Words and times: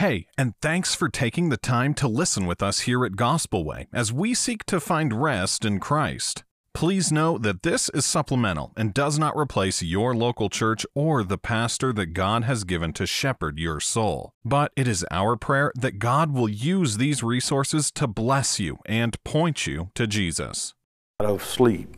Hey, 0.00 0.28
and 0.38 0.54
thanks 0.62 0.94
for 0.94 1.10
taking 1.10 1.50
the 1.50 1.58
time 1.58 1.92
to 1.96 2.08
listen 2.08 2.46
with 2.46 2.62
us 2.62 2.80
here 2.80 3.04
at 3.04 3.16
Gospel 3.16 3.66
Way 3.66 3.86
as 3.92 4.10
we 4.10 4.32
seek 4.32 4.64
to 4.64 4.80
find 4.80 5.20
rest 5.20 5.62
in 5.62 5.78
Christ. 5.78 6.42
Please 6.72 7.12
know 7.12 7.36
that 7.36 7.62
this 7.62 7.90
is 7.90 8.06
supplemental 8.06 8.72
and 8.78 8.94
does 8.94 9.18
not 9.18 9.36
replace 9.36 9.82
your 9.82 10.16
local 10.16 10.48
church 10.48 10.86
or 10.94 11.22
the 11.22 11.36
pastor 11.36 11.92
that 11.92 12.14
God 12.14 12.44
has 12.44 12.64
given 12.64 12.94
to 12.94 13.04
shepherd 13.04 13.58
your 13.58 13.78
soul. 13.78 14.32
But 14.42 14.72
it 14.74 14.88
is 14.88 15.04
our 15.10 15.36
prayer 15.36 15.70
that 15.74 15.98
God 15.98 16.32
will 16.32 16.48
use 16.48 16.96
these 16.96 17.22
resources 17.22 17.90
to 17.90 18.06
bless 18.06 18.58
you 18.58 18.78
and 18.86 19.22
point 19.22 19.66
you 19.66 19.90
to 19.96 20.06
Jesus. 20.06 20.72
Of 21.18 21.44
sleep. 21.44 21.94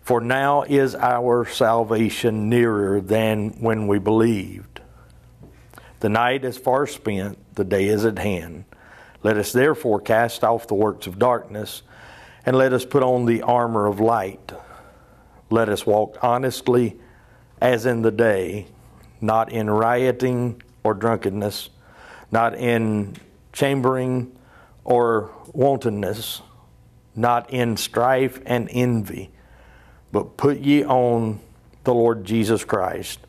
For 0.00 0.22
now 0.22 0.62
is 0.62 0.94
our 0.94 1.44
salvation 1.44 2.48
nearer 2.48 3.02
than 3.02 3.50
when 3.60 3.88
we 3.88 3.98
believed. 3.98 4.73
The 6.04 6.10
night 6.10 6.44
is 6.44 6.58
far 6.58 6.86
spent, 6.86 7.38
the 7.54 7.64
day 7.64 7.86
is 7.86 8.04
at 8.04 8.18
hand. 8.18 8.66
Let 9.22 9.38
us 9.38 9.52
therefore 9.52 10.02
cast 10.02 10.44
off 10.44 10.66
the 10.66 10.74
works 10.74 11.06
of 11.06 11.18
darkness 11.18 11.80
and 12.44 12.58
let 12.58 12.74
us 12.74 12.84
put 12.84 13.02
on 13.02 13.24
the 13.24 13.40
armor 13.40 13.86
of 13.86 14.00
light. 14.00 14.52
Let 15.48 15.70
us 15.70 15.86
walk 15.86 16.18
honestly 16.20 17.00
as 17.58 17.86
in 17.86 18.02
the 18.02 18.10
day, 18.10 18.66
not 19.22 19.50
in 19.50 19.70
rioting 19.70 20.60
or 20.82 20.92
drunkenness, 20.92 21.70
not 22.30 22.54
in 22.54 23.16
chambering 23.54 24.30
or 24.84 25.30
wantonness, 25.54 26.42
not 27.16 27.48
in 27.48 27.78
strife 27.78 28.42
and 28.44 28.68
envy, 28.70 29.30
but 30.12 30.36
put 30.36 30.58
ye 30.58 30.84
on 30.84 31.40
the 31.84 31.94
Lord 31.94 32.26
Jesus 32.26 32.62
Christ, 32.62 33.20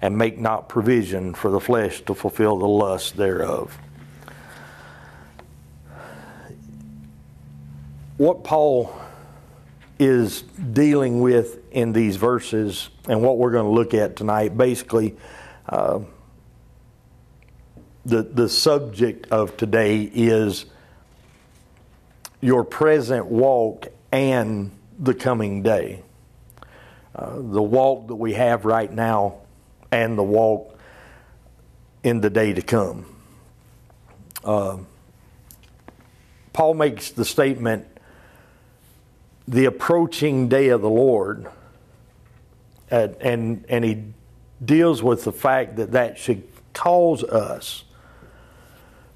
and 0.00 0.16
make 0.16 0.38
not 0.38 0.68
provision 0.68 1.34
for 1.34 1.50
the 1.50 1.60
flesh 1.60 2.00
to 2.02 2.14
fulfill 2.14 2.58
the 2.58 2.68
lust 2.68 3.16
thereof. 3.16 3.78
what 8.18 8.42
Paul 8.42 8.92
is 9.98 10.42
dealing 10.42 11.20
with 11.20 11.60
in 11.72 11.92
these 11.92 12.16
verses 12.16 12.90
and 13.08 13.22
what 13.22 13.38
we're 13.38 13.52
going 13.52 13.64
to 13.64 13.70
look 13.70 13.94
at 13.94 14.16
tonight, 14.16 14.56
basically, 14.56 15.16
uh, 15.68 16.00
the, 18.04 18.22
the 18.22 18.48
subject 18.48 19.28
of 19.30 19.56
today 19.56 20.02
is 20.02 20.66
your 22.40 22.64
present 22.64 23.26
walk 23.26 23.86
and 24.10 24.72
the 24.98 25.14
coming 25.14 25.62
day. 25.62 26.02
Uh, 27.14 27.36
the 27.36 27.62
walk 27.62 28.08
that 28.08 28.16
we 28.16 28.34
have 28.34 28.64
right 28.64 28.92
now 28.92 29.38
and 29.90 30.18
the 30.18 30.22
walk 30.22 30.78
in 32.02 32.20
the 32.20 32.30
day 32.30 32.52
to 32.52 32.62
come. 32.62 33.06
Uh, 34.44 34.78
Paul 36.52 36.74
makes 36.74 37.10
the 37.10 37.24
statement 37.24 37.86
the 39.46 39.64
approaching 39.64 40.48
day 40.48 40.68
of 40.68 40.82
the 40.82 40.90
Lord, 40.90 41.48
and, 42.90 43.16
and, 43.20 43.64
and 43.68 43.84
he 43.84 44.04
deals 44.64 45.02
with 45.02 45.24
the 45.24 45.32
fact 45.32 45.76
that 45.76 45.92
that 45.92 46.18
should 46.18 46.46
cause 46.72 47.24
us 47.24 47.84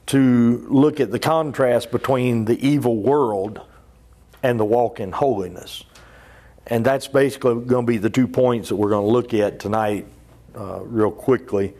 to 0.06 0.66
look 0.68 1.00
at 1.00 1.10
the 1.10 1.18
contrast 1.18 1.90
between 1.90 2.44
the 2.44 2.66
evil 2.66 2.96
world 2.96 3.60
and 4.42 4.58
the 4.58 4.64
walk 4.64 5.00
in 5.00 5.12
holiness. 5.12 5.84
And 6.66 6.84
that's 6.84 7.08
basically 7.08 7.64
going 7.64 7.86
to 7.86 7.90
be 7.92 7.98
the 7.98 8.10
two 8.10 8.28
points 8.28 8.68
that 8.68 8.76
we're 8.76 8.90
going 8.90 9.06
to 9.06 9.12
look 9.12 9.34
at 9.34 9.58
tonight, 9.58 10.06
uh, 10.56 10.80
real 10.82 11.10
quickly. 11.10 11.74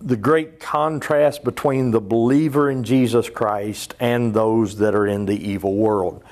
The 0.00 0.16
great 0.16 0.58
contrast 0.58 1.44
between 1.44 1.92
the 1.92 2.00
believer 2.00 2.70
in 2.70 2.82
Jesus 2.84 3.30
Christ 3.30 3.94
and 4.00 4.34
those 4.34 4.78
that 4.78 4.94
are 4.94 5.06
in 5.06 5.26
the 5.26 5.48
evil 5.48 5.74
world 5.74 6.24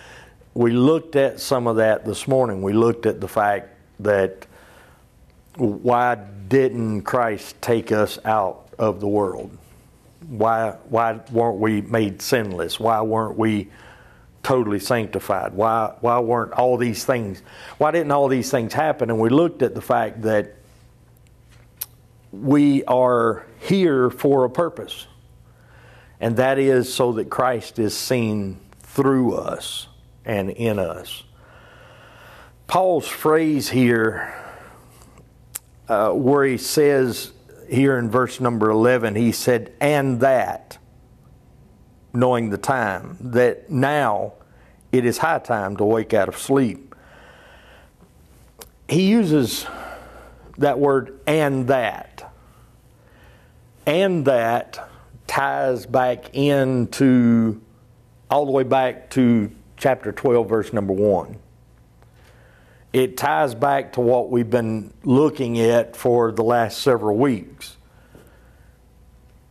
we 0.55 0.73
looked 0.73 1.17
at 1.17 1.41
some 1.41 1.67
of 1.67 1.77
that 1.77 2.05
this 2.05 2.27
morning. 2.27 2.63
We 2.63 2.73
looked 2.73 3.07
at 3.07 3.21
the 3.21 3.29
fact 3.29 3.69
that 4.01 4.47
why 5.57 6.17
didn't 6.49 7.03
Christ 7.03 7.61
take 7.61 7.93
us 7.93 8.19
out 8.25 8.69
of 8.79 9.01
the 9.01 9.09
world? 9.09 9.57
Why, 10.29 10.77
why 10.89 11.21
weren't 11.31 11.59
we 11.59 11.81
made 11.83 12.23
sinless? 12.23 12.81
Why 12.81 13.01
weren't 13.03 13.39
we 13.39 13.69
totally 14.43 14.81
sanctified? 14.81 15.55
Why, 15.55 15.95
why 16.01 16.19
weren't 16.19 16.53
all 16.53 16.77
these 16.77 17.05
things, 17.05 17.43
why 17.79 17.91
didn't 17.91 18.11
all 18.11 18.29
these 18.29 18.51
things 18.51 18.73
happen? 18.73 19.11
And 19.11 19.21
we 19.21 19.29
looked 19.29 19.63
at 19.63 19.75
the 19.75 19.81
fact 19.81 20.23
that 20.23 20.57
we 22.33 22.85
are 22.85 23.47
here 23.61 24.11
for 24.11 24.45
a 24.45 24.51
purpose, 24.51 25.07
and 26.21 26.37
that 26.37 26.59
is 26.59 26.93
so 26.93 27.13
that 27.13 27.31
Christ 27.31 27.79
is 27.79 27.97
seen 27.97 28.61
through 28.81 29.35
us 29.35 29.89
and 30.25 30.51
in 30.51 30.79
us. 30.79 31.25
Paul's 32.67 33.09
phrase 33.09 33.69
here, 33.69 34.33
uh, 35.89 36.11
where 36.11 36.45
he 36.45 36.57
says 36.57 37.33
here 37.69 37.99
in 37.99 38.11
verse 38.11 38.41
number 38.41 38.71
11, 38.71 39.17
he 39.17 39.33
said, 39.33 39.73
and 39.81 40.21
that, 40.21 40.79
knowing 42.13 42.51
the 42.51 42.59
time, 42.59 43.17
that 43.21 43.71
now 43.71 44.35
it 44.93 45.05
is 45.05 45.19
high 45.19 45.39
time 45.39 45.77
to 45.77 45.85
wake 45.85 46.15
out 46.15 46.29
of 46.29 46.37
sleep. 46.37 46.95
He 48.89 49.09
uses 49.09 49.67
that 50.61 50.79
word 50.79 51.19
and 51.27 51.69
that. 51.69 52.33
And 53.87 54.25
that 54.27 54.89
ties 55.27 55.87
back 55.87 56.35
into 56.35 57.61
all 58.31 58.47
the 58.47 58.53
way 58.53 58.63
back 58.63 59.11
to 59.11 59.51
chapter 59.77 60.13
12, 60.13 60.49
verse 60.49 60.73
number 60.73 60.93
1. 60.93 61.37
It 62.93 63.17
ties 63.17 63.55
back 63.55 63.95
to 63.95 64.01
what 64.01 64.31
we've 64.31 64.51
been 64.51 64.93
looking 65.03 65.59
at 65.61 65.97
for 65.97 66.31
the 66.31 66.43
last 66.43 66.79
several 66.83 67.17
weeks. 67.17 67.77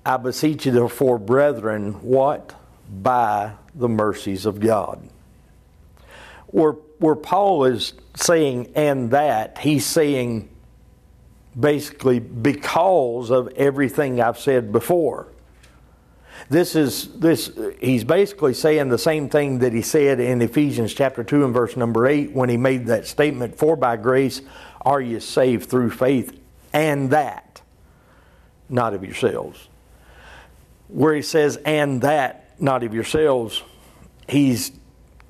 I 0.06 0.18
beseech 0.18 0.66
you, 0.66 0.72
therefore, 0.72 1.18
brethren, 1.18 1.94
what? 2.02 2.56
By 2.90 3.53
the 3.74 3.90
mercies 3.90 4.46
of 4.46 4.59
God. 4.59 5.09
Where, 6.47 6.74
where 7.00 7.16
Paul 7.16 7.66
is 7.66 7.94
saying, 8.16 8.74
and 8.76 9.12
that, 9.12 9.59
he's 9.59 9.86
saying 9.86 10.50
basically 11.59 12.20
because 12.20 13.30
of 13.30 13.47
everything 13.50 14.22
I've 14.22 14.40
said 14.40 14.72
before. 14.72 15.28
This 16.50 16.75
is 16.75 17.20
this 17.20 17.52
he's 17.81 18.03
basically 18.03 18.53
saying 18.53 18.90
the 18.90 18.97
same 18.97 19.30
thing 19.30 19.59
that 19.59 19.74
he 19.74 19.81
said 19.81 20.20
in 20.20 20.42
Ephesians 20.42 20.94
chapter 20.94 21.24
2 21.24 21.46
and 21.46 21.53
verse 21.53 21.75
number 21.75 22.08
8 22.08 22.31
when 22.31 22.50
he 22.50 22.58
made 22.58 22.88
that 22.88 23.06
statement 23.06 23.58
for 23.58 23.75
by 23.75 23.97
grace 23.97 24.42
are 24.81 25.02
you 25.02 25.20
saved 25.20 25.70
through 25.70 25.92
faith 25.92 26.40
and 26.72 27.12
that 27.12 27.62
not 28.70 28.94
of 28.94 29.03
yourselves. 29.03 29.68
Where 30.88 31.14
he 31.14 31.22
says 31.22 31.58
and 31.66 32.02
that 32.02 32.59
not 32.62 32.84
of 32.84 32.94
yourselves 32.94 33.62
he's 34.28 34.72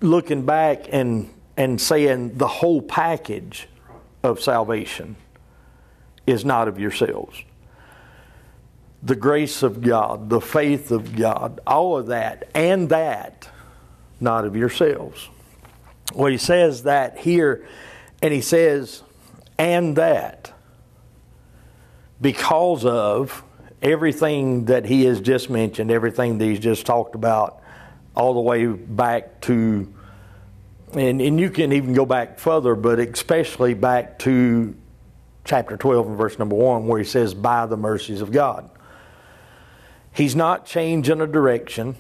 looking 0.02 0.46
back 0.46 0.86
and 0.92 1.34
and 1.58 1.82
saying 1.82 2.38
the 2.38 2.48
whole 2.48 2.82
package 2.82 3.68
of 4.24 4.40
salvation 4.40 5.16
is 6.30 6.46
not 6.46 6.68
of 6.68 6.80
yourselves 6.80 7.44
the 9.02 9.16
grace 9.16 9.64
of 9.64 9.82
God, 9.82 10.30
the 10.30 10.42
faith 10.42 10.92
of 10.92 11.16
God, 11.16 11.60
all 11.66 11.98
of 11.98 12.08
that, 12.08 12.50
and 12.54 12.90
that, 12.90 13.50
not 14.20 14.46
of 14.46 14.56
yourselves. 14.56 15.30
Well, 16.14 16.32
he 16.32 16.38
says 16.38 16.84
that 16.84 17.18
here, 17.18 17.66
and 18.22 18.34
he 18.34 18.42
says, 18.42 19.04
and 19.58 19.96
that, 19.96 20.52
because 22.20 22.84
of 22.84 23.44
everything 23.82 24.66
that 24.66 24.86
he 24.86 25.06
has 25.06 25.22
just 25.22 25.50
mentioned, 25.50 25.92
everything 25.92 26.38
that 26.38 26.46
he's 26.46 26.60
just 26.60 26.86
talked 26.86 27.16
about, 27.16 27.62
all 28.16 28.34
the 28.34 28.42
way 28.42 28.66
back 28.66 29.40
to, 29.42 29.94
and, 30.92 31.22
and 31.22 31.40
you 31.40 31.50
can 31.50 31.72
even 31.72 31.94
go 31.94 32.06
back 32.06 32.38
further, 32.38 32.76
but 32.76 33.00
especially 33.00 33.74
back 33.74 34.20
to 34.20 34.76
chapter 35.50 35.76
12 35.76 36.10
and 36.10 36.16
verse 36.18 36.38
number 36.38 36.56
1, 36.56 36.86
where 36.86 37.00
he 37.00 37.06
says, 37.06 37.34
by 37.34 37.66
the 37.66 37.76
mercies 37.76 38.22
of 38.22 38.32
God. 38.32 38.70
He's 40.14 40.36
not 40.36 40.68
changing 40.68 41.22
a 41.22 41.28
direction. 41.28 41.96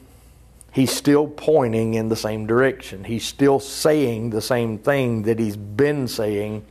He's 0.72 0.92
still 0.92 1.28
pointing 1.28 1.96
in 1.96 2.10
the 2.10 2.16
same 2.16 2.46
direction. 2.46 3.06
He's 3.06 3.26
still 3.26 3.60
saying 3.60 4.30
the 4.30 4.42
same 4.42 4.78
thing 4.78 5.24
that 5.24 5.40
he's 5.40 5.58
been 5.58 6.08
saying 6.08 6.64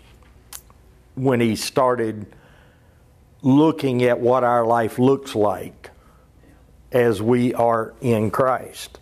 when 1.17 1.41
he 1.41 1.57
started 1.57 2.33
looking 3.43 4.05
at 4.05 4.21
what 4.21 4.45
our 4.45 4.65
life 4.65 5.01
looks 5.01 5.35
like 5.35 5.91
as 6.93 7.21
we 7.21 7.53
are 7.55 7.93
in 8.01 8.31
Christ. 8.31 9.01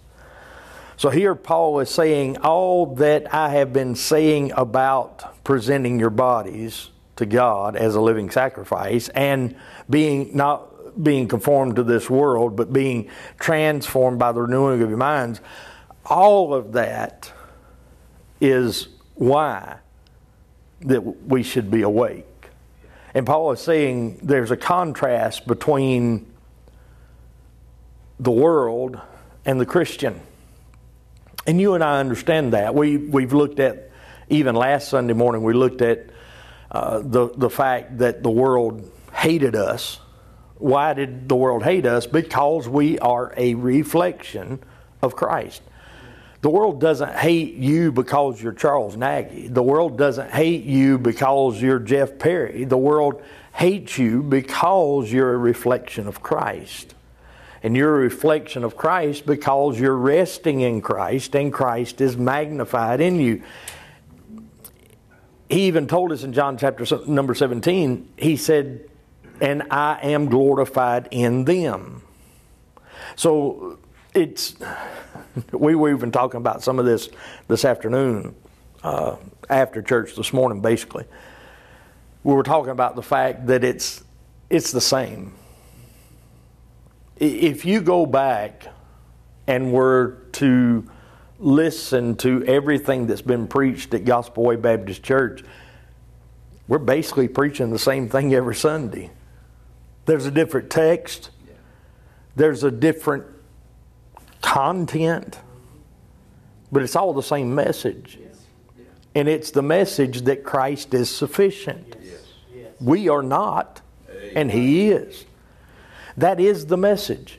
So 0.96 1.10
here 1.10 1.34
Paul 1.34 1.80
is 1.80 1.90
saying, 1.90 2.38
All 2.38 2.86
that 2.94 3.34
I 3.34 3.50
have 3.50 3.74
been 3.74 3.94
saying 3.94 4.52
about 4.56 5.44
presenting 5.44 6.00
your 6.00 6.08
bodies 6.08 6.88
to 7.16 7.26
God 7.26 7.76
as 7.76 7.94
a 7.94 8.00
living 8.00 8.30
sacrifice 8.30 9.08
and 9.10 9.56
being 9.88 10.36
not 10.36 10.72
being 11.02 11.28
conformed 11.28 11.76
to 11.76 11.82
this 11.82 12.08
world, 12.08 12.56
but 12.56 12.72
being 12.72 13.10
transformed 13.38 14.18
by 14.18 14.32
the 14.32 14.40
renewing 14.40 14.82
of 14.82 14.88
your 14.88 14.98
minds. 14.98 15.40
All 16.06 16.54
of 16.54 16.72
that 16.72 17.32
is 18.40 18.88
why 19.14 19.76
that 20.80 21.00
we 21.00 21.42
should 21.42 21.70
be 21.70 21.82
awake. 21.82 22.26
And 23.14 23.26
Paul 23.26 23.52
is 23.52 23.60
saying 23.60 24.20
there's 24.22 24.50
a 24.50 24.56
contrast 24.56 25.46
between 25.46 26.26
the 28.20 28.30
world 28.30 29.00
and 29.44 29.60
the 29.60 29.66
Christian. 29.66 30.20
And 31.46 31.60
you 31.60 31.74
and 31.74 31.82
I 31.82 32.00
understand 32.00 32.52
that. 32.52 32.74
We, 32.74 32.96
we've 32.96 33.32
looked 33.32 33.60
at, 33.60 33.90
even 34.28 34.54
last 34.54 34.88
Sunday 34.88 35.14
morning, 35.14 35.42
we 35.42 35.54
looked 35.54 35.80
at 35.80 36.10
uh, 36.76 37.00
the, 37.02 37.30
the 37.38 37.48
fact 37.48 37.96
that 37.96 38.22
the 38.22 38.30
world 38.30 38.90
hated 39.10 39.56
us. 39.56 39.98
Why 40.58 40.92
did 40.92 41.26
the 41.26 41.34
world 41.34 41.62
hate 41.62 41.86
us? 41.86 42.06
Because 42.06 42.68
we 42.68 42.98
are 42.98 43.32
a 43.34 43.54
reflection 43.54 44.62
of 45.00 45.16
Christ. 45.16 45.62
The 46.42 46.50
world 46.50 46.78
doesn't 46.78 47.14
hate 47.14 47.54
you 47.54 47.92
because 47.92 48.42
you're 48.42 48.52
Charles 48.52 48.94
Nagy. 48.94 49.48
The 49.48 49.62
world 49.62 49.96
doesn't 49.96 50.30
hate 50.30 50.64
you 50.64 50.98
because 50.98 51.62
you're 51.62 51.78
Jeff 51.78 52.18
Perry. 52.18 52.64
The 52.64 52.76
world 52.76 53.22
hates 53.54 53.96
you 53.96 54.22
because 54.22 55.10
you're 55.10 55.32
a 55.32 55.38
reflection 55.38 56.06
of 56.06 56.22
Christ. 56.22 56.94
And 57.62 57.74
you're 57.74 57.96
a 57.96 58.00
reflection 58.00 58.64
of 58.64 58.76
Christ 58.76 59.24
because 59.24 59.80
you're 59.80 59.96
resting 59.96 60.60
in 60.60 60.82
Christ 60.82 61.34
and 61.34 61.50
Christ 61.50 62.02
is 62.02 62.18
magnified 62.18 63.00
in 63.00 63.18
you. 63.18 63.42
He 65.48 65.66
even 65.66 65.86
told 65.86 66.12
us 66.12 66.22
in 66.24 66.32
John 66.32 66.58
chapter 66.58 66.84
number 67.06 67.34
17, 67.34 68.08
he 68.16 68.36
said, 68.36 68.88
And 69.40 69.64
I 69.70 70.00
am 70.02 70.26
glorified 70.28 71.08
in 71.10 71.44
them. 71.44 72.02
So 73.14 73.78
it's, 74.14 74.56
we 75.52 75.74
were 75.74 75.90
even 75.90 76.10
talking 76.10 76.38
about 76.38 76.62
some 76.62 76.78
of 76.78 76.84
this 76.84 77.08
this 77.48 77.64
afternoon 77.64 78.34
uh, 78.82 79.16
after 79.48 79.82
church 79.82 80.16
this 80.16 80.32
morning, 80.32 80.60
basically. 80.60 81.04
We 82.24 82.34
were 82.34 82.42
talking 82.42 82.72
about 82.72 82.96
the 82.96 83.02
fact 83.02 83.46
that 83.46 83.62
it's, 83.62 84.02
it's 84.50 84.72
the 84.72 84.80
same 84.80 85.32
if 87.18 87.64
you 87.64 87.80
go 87.80 88.06
back 88.06 88.66
and 89.46 89.72
were 89.72 90.18
to 90.32 90.88
listen 91.38 92.16
to 92.16 92.44
everything 92.44 93.06
that's 93.06 93.22
been 93.22 93.46
preached 93.46 93.92
at 93.94 94.04
Gospel 94.04 94.44
Way 94.44 94.56
Baptist 94.56 95.02
Church, 95.02 95.42
we're 96.68 96.78
basically 96.78 97.28
preaching 97.28 97.70
the 97.70 97.78
same 97.78 98.08
thing 98.08 98.34
every 98.34 98.54
Sunday. 98.54 99.10
There's 100.06 100.26
a 100.26 100.30
different 100.30 100.70
text, 100.70 101.30
there's 102.34 102.64
a 102.64 102.70
different 102.70 103.26
content, 104.40 105.38
but 106.70 106.82
it's 106.82 106.96
all 106.96 107.12
the 107.12 107.22
same 107.22 107.54
message. 107.54 108.18
And 109.14 109.28
it's 109.28 109.50
the 109.50 109.62
message 109.62 110.22
that 110.22 110.44
Christ 110.44 110.92
is 110.92 111.08
sufficient. 111.08 111.96
We 112.80 113.08
are 113.08 113.22
not, 113.22 113.80
and 114.34 114.50
He 114.50 114.90
is. 114.90 115.24
That 116.16 116.38
is 116.38 116.66
the 116.66 116.76
message. 116.76 117.38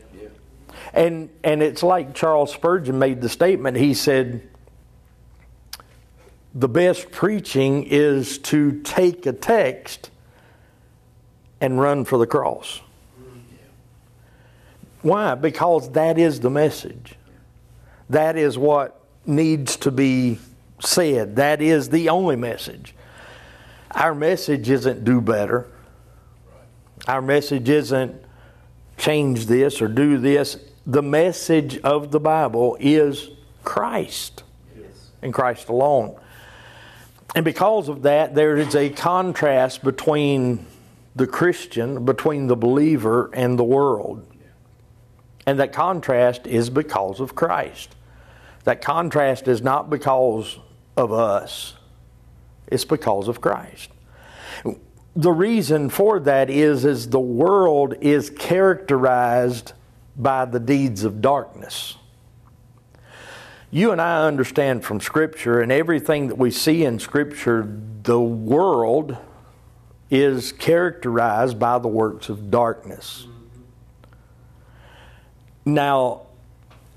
And, 0.97 1.29
and 1.43 1.61
it's 1.61 1.83
like 1.83 2.15
Charles 2.15 2.51
Spurgeon 2.51 2.97
made 2.97 3.21
the 3.21 3.29
statement. 3.29 3.77
He 3.77 3.93
said, 3.93 4.49
The 6.55 6.67
best 6.67 7.11
preaching 7.11 7.83
is 7.83 8.39
to 8.39 8.81
take 8.81 9.27
a 9.27 9.31
text 9.31 10.09
and 11.61 11.79
run 11.79 12.03
for 12.03 12.17
the 12.17 12.25
cross. 12.25 12.81
Why? 15.03 15.35
Because 15.35 15.91
that 15.91 16.17
is 16.17 16.39
the 16.39 16.49
message. 16.49 17.13
That 18.09 18.35
is 18.35 18.57
what 18.57 18.99
needs 19.23 19.77
to 19.77 19.91
be 19.91 20.39
said. 20.79 21.35
That 21.35 21.61
is 21.61 21.89
the 21.89 22.09
only 22.09 22.37
message. 22.37 22.95
Our 23.91 24.15
message 24.15 24.67
isn't 24.67 25.03
do 25.03 25.21
better. 25.21 25.67
Our 27.07 27.21
message 27.21 27.69
isn't 27.69 28.19
change 28.97 29.45
this 29.45 29.79
or 29.79 29.87
do 29.87 30.17
this. 30.17 30.57
The 30.87 31.03
message 31.03 31.77
of 31.79 32.11
the 32.11 32.19
Bible 32.19 32.77
is 32.79 33.29
Christ 33.63 34.43
yes. 34.75 35.11
and 35.21 35.31
Christ 35.33 35.69
alone. 35.69 36.19
And 37.35 37.45
because 37.45 37.89
of 37.89 38.01
that, 38.03 38.33
there 38.33 38.57
is 38.57 38.73
a 38.73 38.89
contrast 38.89 39.83
between 39.83 40.65
the 41.15 41.27
Christian, 41.27 42.05
between 42.05 42.47
the 42.47 42.55
believer, 42.55 43.29
and 43.33 43.59
the 43.59 43.63
world. 43.63 44.25
And 45.45 45.59
that 45.59 45.73
contrast 45.73 46.47
is 46.47 46.69
because 46.71 47.19
of 47.19 47.35
Christ. 47.35 47.95
That 48.63 48.81
contrast 48.81 49.47
is 49.47 49.61
not 49.61 49.89
because 49.89 50.57
of 50.95 51.11
us, 51.13 51.75
it's 52.67 52.85
because 52.85 53.27
of 53.27 53.39
Christ 53.39 53.91
the 55.17 55.31
reason 55.31 55.89
for 55.89 56.19
that 56.19 56.47
is 56.47 56.85
is 56.85 57.09
the 57.09 57.19
world 57.19 57.95
is 58.01 58.29
characterized 58.29 59.73
by 60.17 60.45
the 60.45 60.59
deeds 60.59 61.03
of 61.03 61.21
darkness. 61.21 61.95
You 63.69 63.91
and 63.91 64.01
I 64.01 64.25
understand 64.25 64.83
from 64.83 64.99
Scripture 64.99 65.61
and 65.61 65.71
everything 65.71 66.29
that 66.29 66.37
we 66.37 66.51
see 66.51 66.83
in 66.85 66.99
Scripture, 66.99 67.67
the 68.03 68.19
world 68.19 69.17
is 70.09 70.51
characterized 70.53 71.59
by 71.59 71.77
the 71.77 71.87
works 71.87 72.29
of 72.29 72.49
darkness. 72.49 73.27
Now, 75.65 76.27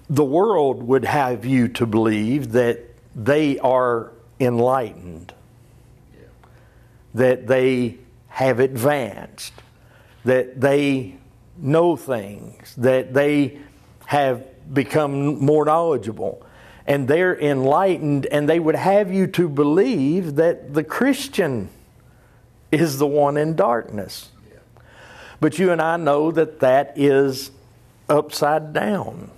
the 0.09 0.25
world 0.25 0.83
would 0.85 1.05
have 1.05 1.45
you 1.45 1.69
to 1.69 1.87
believe 1.87 2.53
that 2.53 2.81
they 3.17 3.59
are 3.59 4.13
enlightened, 4.39 5.35
that 7.15 7.49
they 7.49 7.99
have 8.29 8.61
advanced, 8.61 9.53
that 10.25 10.61
they 10.61 11.17
know 11.63 11.97
things, 11.97 12.75
that 12.77 13.15
they 13.15 13.59
have 14.07 14.45
become 14.73 15.45
more 15.45 15.65
knowledgeable, 15.65 16.45
and 16.87 17.07
they're 17.07 17.39
enlightened, 17.39 18.27
and 18.27 18.49
they 18.49 18.59
would 18.59 18.75
have 18.75 19.13
you 19.13 19.27
to 19.29 19.49
believe 19.49 20.37
that 20.37 20.75
the 20.75 20.85
Christian 20.85 21.69
is 22.73 22.99
the 22.99 23.07
one 23.07 23.37
in 23.37 23.55
darkness. 23.57 24.31
But 25.41 25.59
you 25.59 25.73
and 25.73 25.81
I 25.81 25.97
know 25.97 26.31
that 26.33 26.61
that 26.61 26.93
is 26.97 27.51
upside 28.09 28.73
down. 28.73 29.31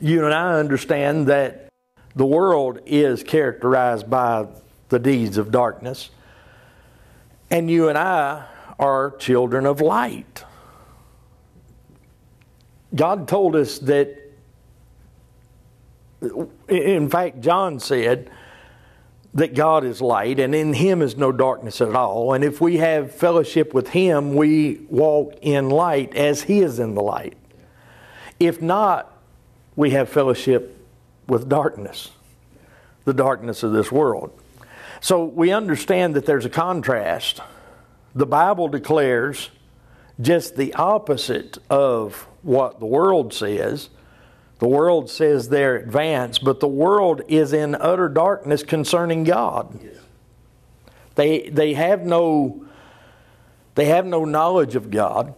You 0.00 0.24
and 0.24 0.34
I 0.34 0.58
understand 0.58 1.28
that 1.28 1.68
the 2.14 2.26
world 2.26 2.80
is 2.86 3.22
characterized 3.22 4.10
by 4.10 4.46
the 4.88 4.98
deeds 4.98 5.38
of 5.38 5.50
darkness. 5.50 6.10
And 7.50 7.70
you 7.70 7.88
and 7.88 7.96
I 7.96 8.46
are 8.78 9.12
children 9.18 9.66
of 9.66 9.80
light. 9.80 10.44
God 12.96 13.28
told 13.28 13.54
us 13.54 13.78
that, 13.80 14.16
in 16.68 17.08
fact, 17.08 17.40
John 17.40 17.78
said 17.78 18.30
that 19.34 19.54
God 19.54 19.84
is 19.84 20.00
light 20.00 20.40
and 20.40 20.54
in 20.54 20.72
Him 20.72 21.02
is 21.02 21.16
no 21.16 21.30
darkness 21.30 21.82
at 21.82 21.94
all. 21.94 22.32
And 22.32 22.42
if 22.42 22.60
we 22.60 22.78
have 22.78 23.14
fellowship 23.14 23.74
with 23.74 23.88
Him, 23.88 24.34
we 24.34 24.80
walk 24.88 25.34
in 25.42 25.68
light 25.68 26.16
as 26.16 26.42
He 26.42 26.60
is 26.60 26.78
in 26.78 26.94
the 26.94 27.02
light. 27.02 27.36
If 28.40 28.62
not, 28.62 29.12
we 29.76 29.90
have 29.90 30.08
fellowship 30.08 30.78
with 31.26 31.48
darkness, 31.48 32.10
the 33.04 33.12
darkness 33.12 33.62
of 33.62 33.72
this 33.72 33.92
world. 33.92 34.32
So 35.00 35.24
we 35.24 35.52
understand 35.52 36.14
that 36.14 36.24
there's 36.24 36.46
a 36.46 36.50
contrast. 36.50 37.40
The 38.14 38.26
Bible 38.26 38.68
declares 38.68 39.50
just 40.18 40.56
the 40.56 40.72
opposite 40.74 41.58
of 41.68 42.26
what 42.46 42.80
the 42.80 42.86
world 42.86 43.34
says. 43.34 43.90
The 44.58 44.68
world 44.68 45.10
says 45.10 45.48
they're 45.48 45.76
advanced, 45.76 46.42
but 46.42 46.60
the 46.60 46.68
world 46.68 47.20
is 47.28 47.52
in 47.52 47.74
utter 47.74 48.08
darkness 48.08 48.62
concerning 48.62 49.24
God. 49.24 49.78
They, 51.16 51.48
they 51.50 51.74
have 51.74 52.02
no 52.02 52.62
they 53.74 53.86
have 53.86 54.06
no 54.06 54.24
knowledge 54.24 54.74
of 54.74 54.90
God. 54.90 55.34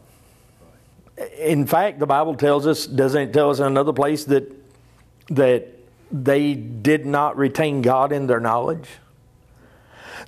In 1.38 1.66
fact, 1.66 1.98
the 1.98 2.06
Bible 2.06 2.36
tells 2.36 2.68
us, 2.68 2.86
doesn't 2.86 3.20
it 3.20 3.32
tell 3.32 3.50
us 3.50 3.58
in 3.58 3.66
another 3.66 3.92
place 3.92 4.24
that 4.26 4.54
that 5.30 5.66
they 6.12 6.54
did 6.54 7.04
not 7.04 7.36
retain 7.36 7.82
God 7.82 8.12
in 8.12 8.28
their 8.28 8.38
knowledge? 8.38 8.88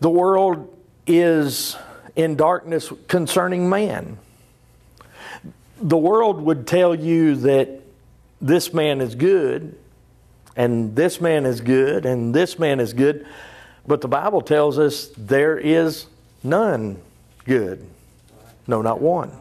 The 0.01 0.11
world 0.11 0.77
is 1.07 1.77
in 2.17 2.35
darkness 2.35 2.93
concerning 3.07 3.69
man. 3.69 4.19
The 5.81 5.97
world 5.97 6.41
would 6.43 6.67
tell 6.67 6.95
you 6.95 7.37
that 7.37 7.81
this 8.41 8.73
man 8.73 9.01
is 9.01 9.15
good, 9.15 9.77
and 10.57 10.95
this 10.95 11.21
man 11.21 11.47
is 11.47 11.61
good, 11.61 12.05
and 12.05 12.35
this 12.35 12.59
man 12.59 12.81
is 12.81 12.93
good, 12.93 13.27
but 13.87 14.01
the 14.01 14.09
Bible 14.09 14.41
tells 14.43 14.79
us 14.79 15.11
there 15.17 15.59
is 15.59 16.07
none 16.43 17.01
good. 17.45 17.87
No, 18.67 18.83
not 18.83 19.01
one. 19.01 19.33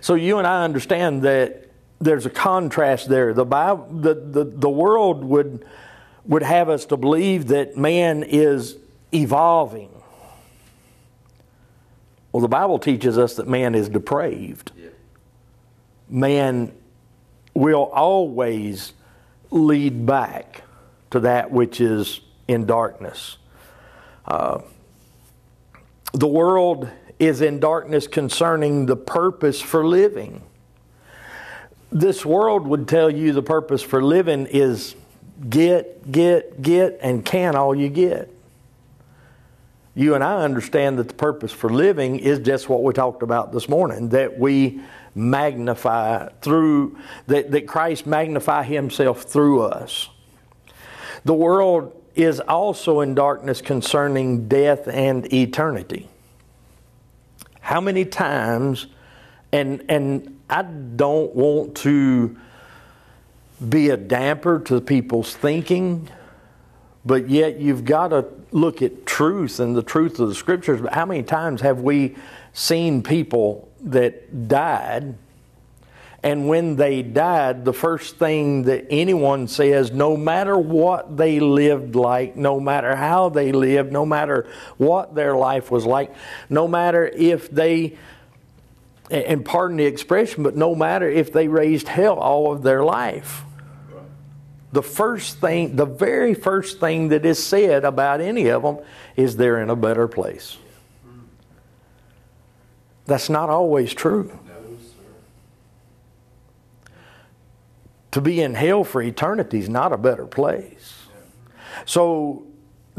So 0.00 0.14
you 0.14 0.38
and 0.38 0.46
I 0.46 0.64
understand 0.64 1.22
that 1.22 1.68
there's 2.00 2.26
a 2.26 2.30
contrast 2.30 3.08
there. 3.08 3.34
The, 3.34 3.44
Bible, 3.44 3.86
the, 3.90 4.14
the, 4.14 4.44
the 4.44 4.70
world 4.70 5.24
would, 5.24 5.66
would 6.24 6.42
have 6.42 6.68
us 6.68 6.86
to 6.86 6.96
believe 6.96 7.48
that 7.48 7.76
man 7.76 8.22
is 8.22 8.76
evolving. 9.12 9.90
Well, 12.32 12.40
the 12.40 12.48
Bible 12.48 12.78
teaches 12.78 13.18
us 13.18 13.34
that 13.34 13.48
man 13.48 13.74
is 13.74 13.88
depraved. 13.88 14.72
Man 16.10 16.72
will 17.54 17.84
always 17.84 18.92
lead 19.50 20.04
back 20.04 20.62
to 21.10 21.20
that 21.20 21.50
which 21.50 21.80
is 21.80 22.20
in 22.48 22.66
darkness. 22.66 23.36
Uh, 24.26 24.60
the 26.12 26.26
world 26.26 26.88
is 27.18 27.40
in 27.40 27.60
darkness 27.60 28.06
concerning 28.06 28.86
the 28.86 28.96
purpose 28.96 29.60
for 29.60 29.86
living. 29.86 30.42
This 31.92 32.24
world 32.24 32.66
would 32.66 32.88
tell 32.88 33.10
you 33.10 33.32
the 33.32 33.42
purpose 33.42 33.82
for 33.82 34.02
living 34.02 34.46
is 34.46 34.94
get, 35.48 36.10
get, 36.10 36.62
get, 36.62 36.98
and 37.02 37.24
can 37.24 37.56
all 37.56 37.74
you 37.74 37.88
get. 37.88 38.32
You 39.94 40.14
and 40.14 40.22
I 40.22 40.42
understand 40.42 40.98
that 40.98 41.08
the 41.08 41.14
purpose 41.14 41.52
for 41.52 41.68
living 41.68 42.18
is 42.18 42.38
just 42.38 42.68
what 42.68 42.82
we 42.82 42.92
talked 42.92 43.22
about 43.22 43.52
this 43.52 43.68
morning 43.68 44.10
that 44.10 44.38
we 44.38 44.80
magnify 45.14 46.28
through, 46.40 46.96
that, 47.26 47.50
that 47.50 47.66
Christ 47.66 48.06
magnify 48.06 48.62
Himself 48.62 49.22
through 49.22 49.62
us. 49.62 50.08
The 51.24 51.34
world 51.34 52.00
is 52.14 52.40
also 52.40 53.00
in 53.00 53.14
darkness 53.14 53.60
concerning 53.60 54.48
death 54.48 54.86
and 54.86 55.32
eternity. 55.32 56.08
How 57.60 57.80
many 57.80 58.04
times, 58.04 58.86
and, 59.52 59.84
and 59.88 60.40
I 60.48 60.62
don't 60.62 61.34
want 61.34 61.76
to 61.78 62.36
be 63.68 63.90
a 63.90 63.96
damper 63.96 64.60
to 64.60 64.80
people's 64.80 65.34
thinking, 65.34 66.08
but 67.04 67.28
yet 67.28 67.60
you've 67.60 67.84
got 67.84 68.08
to 68.08 68.26
look 68.52 68.82
at 68.82 69.06
truth 69.06 69.60
and 69.60 69.76
the 69.76 69.82
truth 69.82 70.18
of 70.18 70.28
the 70.28 70.34
scriptures. 70.34 70.80
But 70.80 70.92
how 70.92 71.06
many 71.06 71.22
times 71.22 71.60
have 71.60 71.80
we 71.80 72.16
seen 72.52 73.02
people 73.02 73.68
that 73.82 74.48
died 74.48 75.14
and 76.22 76.48
when 76.48 76.76
they 76.76 77.02
died, 77.02 77.64
the 77.64 77.72
first 77.72 78.18
thing 78.18 78.64
that 78.64 78.86
anyone 78.90 79.48
says, 79.48 79.90
no 79.90 80.16
matter 80.18 80.58
what 80.58 81.16
they 81.16 81.40
lived 81.40 81.94
like, 81.94 82.36
no 82.36 82.60
matter 82.60 82.94
how 82.94 83.30
they 83.30 83.52
lived, 83.52 83.90
no 83.90 84.04
matter 84.04 84.46
what 84.76 85.14
their 85.14 85.34
life 85.34 85.70
was 85.70 85.86
like, 85.86 86.14
no 86.50 86.68
matter 86.68 87.06
if 87.06 87.50
they, 87.50 87.96
and 89.10 89.44
pardon 89.46 89.78
the 89.78 89.86
expression, 89.86 90.42
but 90.42 90.56
no 90.56 90.74
matter 90.74 91.08
if 91.08 91.32
they 91.32 91.48
raised 91.48 91.88
hell 91.88 92.18
all 92.18 92.52
of 92.52 92.62
their 92.62 92.84
life. 92.84 93.42
The 94.72 94.82
first 94.82 95.38
thing, 95.40 95.76
the 95.76 95.86
very 95.86 96.34
first 96.34 96.78
thing 96.78 97.08
that 97.08 97.26
is 97.26 97.42
said 97.44 97.84
about 97.84 98.20
any 98.20 98.48
of 98.48 98.62
them 98.62 98.78
is 99.16 99.36
they're 99.36 99.60
in 99.60 99.68
a 99.68 99.76
better 99.76 100.06
place. 100.06 100.56
That's 103.06 103.28
not 103.28 103.48
always 103.48 103.92
true. 103.92 104.30
to 108.10 108.20
be 108.20 108.40
in 108.40 108.54
hell 108.54 108.84
for 108.84 109.02
eternity 109.02 109.58
is 109.58 109.68
not 109.68 109.92
a 109.92 109.96
better 109.96 110.26
place. 110.26 111.06
So 111.84 112.46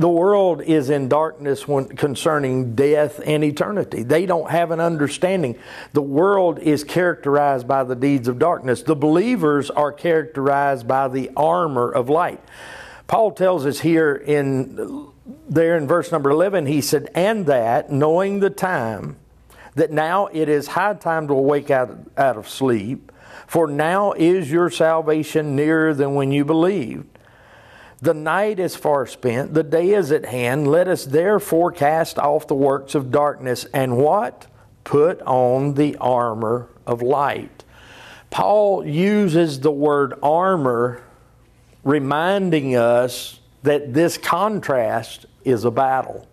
the 0.02 0.10
world 0.10 0.62
is 0.62 0.90
in 0.90 1.08
darkness 1.08 1.68
when, 1.68 1.86
concerning 1.86 2.76
death 2.76 3.20
and 3.26 3.44
eternity. 3.44 4.04
They 4.04 4.26
don't 4.26 4.50
have 4.50 4.72
an 4.72 4.80
understanding. 4.80 5.58
The 5.94 6.02
world 6.02 6.60
is 6.60 6.84
characterized 6.84 7.68
by 7.68 7.84
the 7.84 7.96
deeds 7.96 8.28
of 8.28 8.40
darkness. 8.40 8.84
The 8.84 8.96
believers 8.96 9.70
are 9.70 9.92
characterized 9.92 10.88
by 10.88 11.08
the 11.08 11.32
armor 11.36 11.92
of 11.92 12.10
light. 12.10 12.42
Paul 13.08 13.32
tells 13.32 13.66
us 13.66 13.80
here 13.80 14.16
in 14.16 15.08
there 15.48 15.78
in 15.78 15.88
verse 15.88 16.12
number 16.12 16.30
11 16.30 16.66
he 16.66 16.82
said 16.82 17.10
and 17.14 17.46
that 17.46 17.92
knowing 17.92 18.40
the 18.40 18.50
time 18.50 19.18
that 19.76 19.92
now 19.92 20.28
it 20.28 20.50
is 20.50 20.68
high 20.68 20.94
time 20.94 21.28
to 21.28 21.34
awake 21.34 21.70
out, 21.70 21.98
out 22.18 22.38
of 22.38 22.50
sleep 22.50 23.12
for 23.48 23.68
now 23.68 24.14
is 24.14 24.50
your 24.50 24.70
salvation 24.70 25.58
nearer 25.58 25.94
than 25.94 26.16
when 26.16 26.32
you 26.32 26.46
believed. 26.46 27.06
The 28.02 28.14
night 28.16 28.60
is 28.60 28.76
far 28.76 29.06
spent, 29.06 29.54
the 29.54 29.64
day 29.64 29.92
is 29.92 30.12
at 30.12 30.26
hand. 30.26 30.68
Let 30.68 30.88
us 30.88 31.06
therefore 31.06 31.72
cast 31.72 32.18
off 32.18 32.48
the 32.48 32.56
works 32.56 32.96
of 32.96 33.12
darkness 33.12 33.66
and 33.74 33.98
what? 33.98 34.48
Put 34.84 35.22
on 35.22 35.76
the 35.76 35.96
armor 35.98 36.68
of 36.88 37.04
light. 37.04 37.64
Paul 38.32 38.88
uses 38.88 39.60
the 39.60 39.72
word 39.72 40.16
armor, 40.24 41.04
reminding 41.84 42.76
us 42.76 43.40
that 43.62 43.94
this 43.94 44.18
contrast 44.18 45.28
is 45.44 45.64
a 45.64 45.72
battle. 45.72 46.28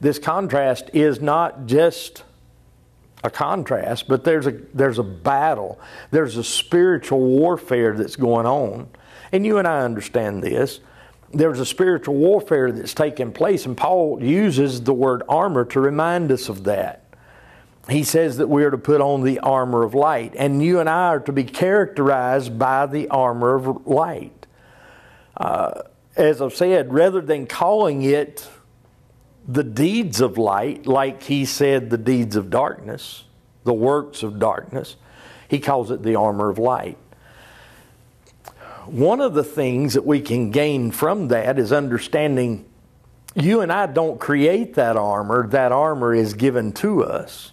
This 0.00 0.18
contrast 0.18 0.90
is 0.92 1.20
not 1.20 1.66
just 1.66 2.24
a 3.24 3.30
contrast, 3.30 4.08
but 4.08 4.24
there's 4.24 4.46
a 4.46 4.52
there's 4.74 4.98
a 4.98 5.02
battle. 5.02 5.80
There's 6.10 6.36
a 6.36 6.44
spiritual 6.44 7.20
warfare 7.20 7.96
that's 7.96 8.16
going 8.16 8.46
on. 8.46 8.88
And 9.32 9.44
you 9.44 9.58
and 9.58 9.68
I 9.68 9.80
understand 9.80 10.42
this. 10.42 10.80
There's 11.32 11.60
a 11.60 11.66
spiritual 11.66 12.14
warfare 12.14 12.72
that's 12.72 12.94
taking 12.94 13.32
place, 13.32 13.66
and 13.66 13.76
Paul 13.76 14.22
uses 14.22 14.82
the 14.82 14.94
word 14.94 15.22
armor 15.28 15.64
to 15.66 15.80
remind 15.80 16.32
us 16.32 16.48
of 16.48 16.64
that. 16.64 17.04
He 17.88 18.02
says 18.02 18.36
that 18.38 18.48
we 18.48 18.64
are 18.64 18.70
to 18.70 18.78
put 18.78 19.00
on 19.00 19.22
the 19.22 19.38
armor 19.40 19.82
of 19.82 19.94
light, 19.94 20.34
and 20.36 20.62
you 20.62 20.80
and 20.80 20.88
I 20.88 21.08
are 21.08 21.20
to 21.20 21.32
be 21.32 21.44
characterized 21.44 22.58
by 22.58 22.86
the 22.86 23.08
armor 23.08 23.54
of 23.54 23.86
light. 23.86 24.46
Uh, 25.36 25.82
as 26.16 26.42
I've 26.42 26.54
said, 26.54 26.92
rather 26.92 27.20
than 27.20 27.46
calling 27.46 28.02
it 28.02 28.48
the 29.46 29.64
deeds 29.64 30.20
of 30.20 30.36
light, 30.36 30.86
like 30.86 31.22
he 31.22 31.46
said, 31.46 31.88
the 31.88 31.96
deeds 31.98 32.36
of 32.36 32.50
darkness, 32.50 33.24
the 33.64 33.72
works 33.72 34.22
of 34.22 34.38
darkness. 34.38 34.96
He 35.48 35.58
calls 35.58 35.90
it 35.90 36.02
the 36.02 36.16
armor 36.16 36.50
of 36.50 36.58
light. 36.58 36.98
One 38.90 39.20
of 39.20 39.34
the 39.34 39.44
things 39.44 39.94
that 39.94 40.06
we 40.06 40.20
can 40.20 40.50
gain 40.50 40.90
from 40.90 41.28
that 41.28 41.58
is 41.58 41.72
understanding 41.72 42.64
you 43.34 43.60
and 43.60 43.70
I 43.70 43.86
don't 43.86 44.18
create 44.18 44.74
that 44.74 44.96
armor, 44.96 45.46
that 45.48 45.70
armor 45.70 46.14
is 46.14 46.34
given 46.34 46.72
to 46.74 47.04
us. 47.04 47.52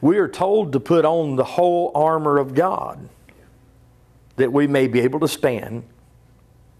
We 0.00 0.18
are 0.18 0.28
told 0.28 0.72
to 0.72 0.80
put 0.80 1.04
on 1.04 1.36
the 1.36 1.44
whole 1.44 1.90
armor 1.94 2.38
of 2.38 2.54
God 2.54 3.08
that 4.36 4.52
we 4.52 4.66
may 4.66 4.86
be 4.86 5.00
able 5.00 5.20
to 5.20 5.28
stand 5.28 5.84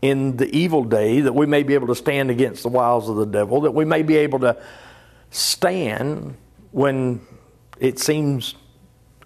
in 0.03 0.37
the 0.37 0.55
evil 0.55 0.85
day, 0.85 1.21
that 1.21 1.33
we 1.33 1.47
may 1.47 1.63
be 1.63 1.75
able 1.75 1.87
to 1.87 1.95
stand 1.95 2.31
against 2.31 2.63
the 2.63 2.69
wiles 2.69 3.09
of 3.09 3.17
the 3.17 3.27
devil, 3.27 3.63
that 3.63 3.71
we 3.73 3.85
may 3.85 4.03
be 4.03 4.17
able 4.17 4.39
to 4.41 4.57
stand 5.31 6.37
when 6.73 7.21
it 7.81 7.99
seems 7.99 8.55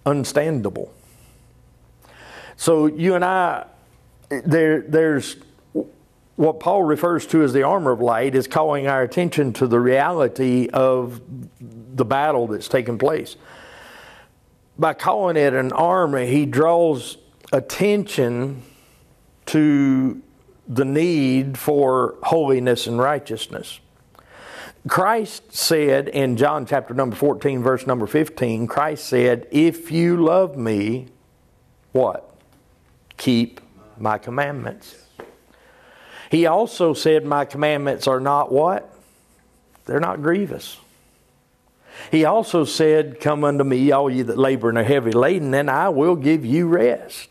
unstandable. 0.05 0.89
So 2.55 2.87
you 2.87 3.15
and 3.15 3.25
I, 3.25 3.65
there, 4.29 4.81
there's 4.81 5.37
what 6.35 6.61
Paul 6.61 6.83
refers 6.83 7.25
to 7.27 7.43
as 7.43 7.51
the 7.51 7.63
armor 7.63 7.91
of 7.91 7.99
light 7.99 8.33
is 8.33 8.47
calling 8.47 8.87
our 8.87 9.01
attention 9.01 9.51
to 9.53 9.67
the 9.67 9.79
reality 9.79 10.69
of 10.71 11.21
the 11.59 12.05
battle 12.05 12.47
that's 12.47 12.69
taking 12.69 12.97
place. 12.97 13.35
By 14.77 14.93
calling 14.93 15.35
it 15.35 15.53
an 15.53 15.73
armor, 15.73 16.25
he 16.25 16.45
draws 16.45 17.17
attention 17.51 18.63
to 19.47 20.21
the 20.65 20.85
need 20.85 21.57
for 21.57 22.15
holiness 22.23 22.87
and 22.87 22.99
righteousness. 22.99 23.81
Christ 24.87 25.53
said 25.53 26.07
in 26.07 26.37
John 26.37 26.65
chapter 26.65 26.93
number 26.93 27.17
14, 27.17 27.61
verse 27.61 27.85
number 27.85 28.07
15, 28.07 28.67
Christ 28.67 29.05
said, 29.05 29.45
If 29.51 29.91
you 29.91 30.23
love 30.23 30.55
me, 30.55 31.07
what? 31.91 32.33
Keep 33.17 33.59
my 33.99 34.17
commandments. 34.17 34.95
He 36.29 36.45
also 36.45 36.93
said, 36.93 37.25
My 37.25 37.45
commandments 37.45 38.07
are 38.07 38.19
not 38.19 38.51
what? 38.51 38.93
They're 39.85 39.99
not 39.99 40.21
grievous. 40.21 40.77
He 42.11 42.25
also 42.25 42.63
said, 42.65 43.19
Come 43.19 43.43
unto 43.43 43.63
me, 43.63 43.91
all 43.91 44.09
ye 44.09 44.21
that 44.21 44.37
labor 44.37 44.69
and 44.69 44.77
are 44.77 44.83
heavy 44.83 45.11
laden, 45.11 45.53
and 45.53 45.69
I 45.69 45.89
will 45.89 46.15
give 46.15 46.45
you 46.45 46.67
rest. 46.67 47.29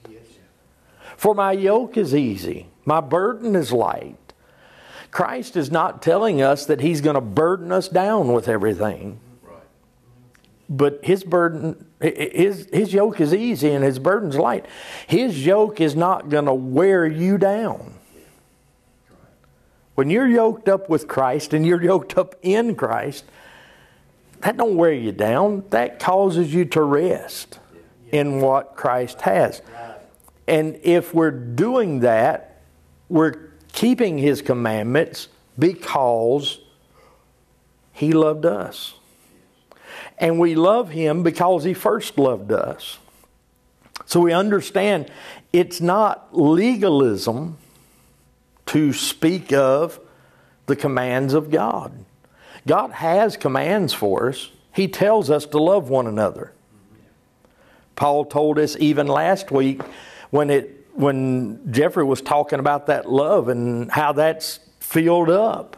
For 1.16 1.34
my 1.34 1.52
yoke 1.52 1.96
is 1.96 2.14
easy 2.14 2.66
my 2.88 3.00
burden 3.02 3.54
is 3.54 3.70
light. 3.70 4.16
Christ 5.10 5.58
is 5.58 5.70
not 5.70 6.00
telling 6.00 6.40
us 6.40 6.64
that 6.64 6.80
He's 6.80 7.02
going 7.02 7.16
to 7.16 7.20
burden 7.20 7.70
us 7.70 7.86
down 7.86 8.32
with 8.32 8.48
everything. 8.48 9.20
But 10.68 11.00
His 11.02 11.24
burden, 11.24 11.86
his, 12.00 12.68
his 12.72 12.92
yoke 12.92 13.20
is 13.20 13.32
easy 13.32 13.70
and 13.70 13.84
His 13.84 13.98
burden's 13.98 14.36
light. 14.36 14.66
His 15.06 15.44
yoke 15.44 15.80
is 15.80 15.96
not 15.96 16.28
going 16.28 16.44
to 16.44 16.54
wear 16.54 17.06
you 17.06 17.38
down. 17.38 17.94
When 19.94 20.10
you're 20.10 20.28
yoked 20.28 20.68
up 20.68 20.88
with 20.88 21.08
Christ 21.08 21.52
and 21.52 21.66
you're 21.66 21.82
yoked 21.82 22.16
up 22.16 22.36
in 22.42 22.76
Christ, 22.76 23.24
that 24.42 24.56
don't 24.56 24.76
wear 24.76 24.92
you 24.92 25.10
down. 25.10 25.64
That 25.70 25.98
causes 25.98 26.54
you 26.54 26.64
to 26.66 26.82
rest 26.82 27.58
in 28.12 28.40
what 28.40 28.76
Christ 28.76 29.22
has. 29.22 29.60
And 30.46 30.78
if 30.82 31.12
we're 31.12 31.30
doing 31.30 32.00
that, 32.00 32.62
we're 33.08 33.50
keeping 33.72 34.18
his 34.18 34.40
commandments 34.40 35.28
because 35.58 36.60
he 37.92 38.12
loved 38.12 38.46
us. 38.46 38.94
And 40.18 40.38
we 40.38 40.54
love 40.54 40.90
him 40.90 41.22
because 41.22 41.64
he 41.64 41.74
first 41.74 42.18
loved 42.18 42.52
us. 42.52 42.98
So 44.06 44.20
we 44.20 44.32
understand 44.32 45.10
it's 45.52 45.80
not 45.80 46.36
legalism 46.36 47.58
to 48.66 48.92
speak 48.92 49.52
of 49.52 50.00
the 50.66 50.76
commands 50.76 51.34
of 51.34 51.50
God. 51.50 51.92
God 52.66 52.90
has 52.92 53.36
commands 53.36 53.92
for 53.92 54.28
us. 54.28 54.50
He 54.72 54.88
tells 54.88 55.30
us 55.30 55.46
to 55.46 55.58
love 55.58 55.88
one 55.88 56.06
another. 56.06 56.52
Paul 57.96 58.24
told 58.24 58.58
us 58.58 58.76
even 58.78 59.06
last 59.06 59.50
week 59.50 59.82
when 60.30 60.50
it 60.50 60.74
when 60.94 61.72
Jeffrey 61.72 62.04
was 62.04 62.20
talking 62.20 62.58
about 62.58 62.86
that 62.86 63.08
love 63.08 63.48
and 63.48 63.90
how 63.90 64.12
that's 64.12 64.58
filled 64.80 65.30
up. 65.30 65.76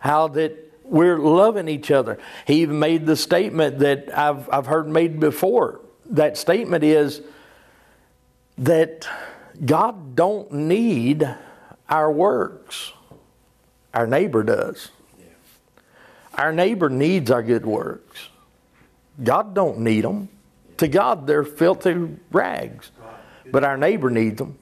How 0.00 0.28
that 0.28 0.67
we're 0.88 1.18
loving 1.18 1.68
each 1.68 1.90
other. 1.90 2.18
He 2.46 2.62
even 2.62 2.78
made 2.78 3.06
the 3.06 3.16
statement 3.16 3.80
that 3.80 4.16
I've 4.16 4.48
I've 4.50 4.66
heard 4.66 4.88
made 4.88 5.20
before. 5.20 5.80
That 6.10 6.36
statement 6.36 6.84
is 6.84 7.20
that 8.56 9.06
God 9.64 10.16
don't 10.16 10.50
need 10.52 11.28
our 11.88 12.10
works. 12.10 12.92
Our 13.94 14.06
neighbor 14.06 14.42
does. 14.42 14.90
Our 16.34 16.52
neighbor 16.52 16.88
needs 16.88 17.30
our 17.30 17.42
good 17.42 17.66
works. 17.66 18.28
God 19.22 19.54
don't 19.54 19.80
need 19.80 20.04
them. 20.04 20.28
To 20.76 20.86
God, 20.86 21.26
they're 21.26 21.44
filthy 21.44 22.16
rags. 22.30 22.92
But 23.50 23.64
our 23.64 23.76
neighbor 23.76 24.10
needs 24.10 24.38
them. 24.38 24.56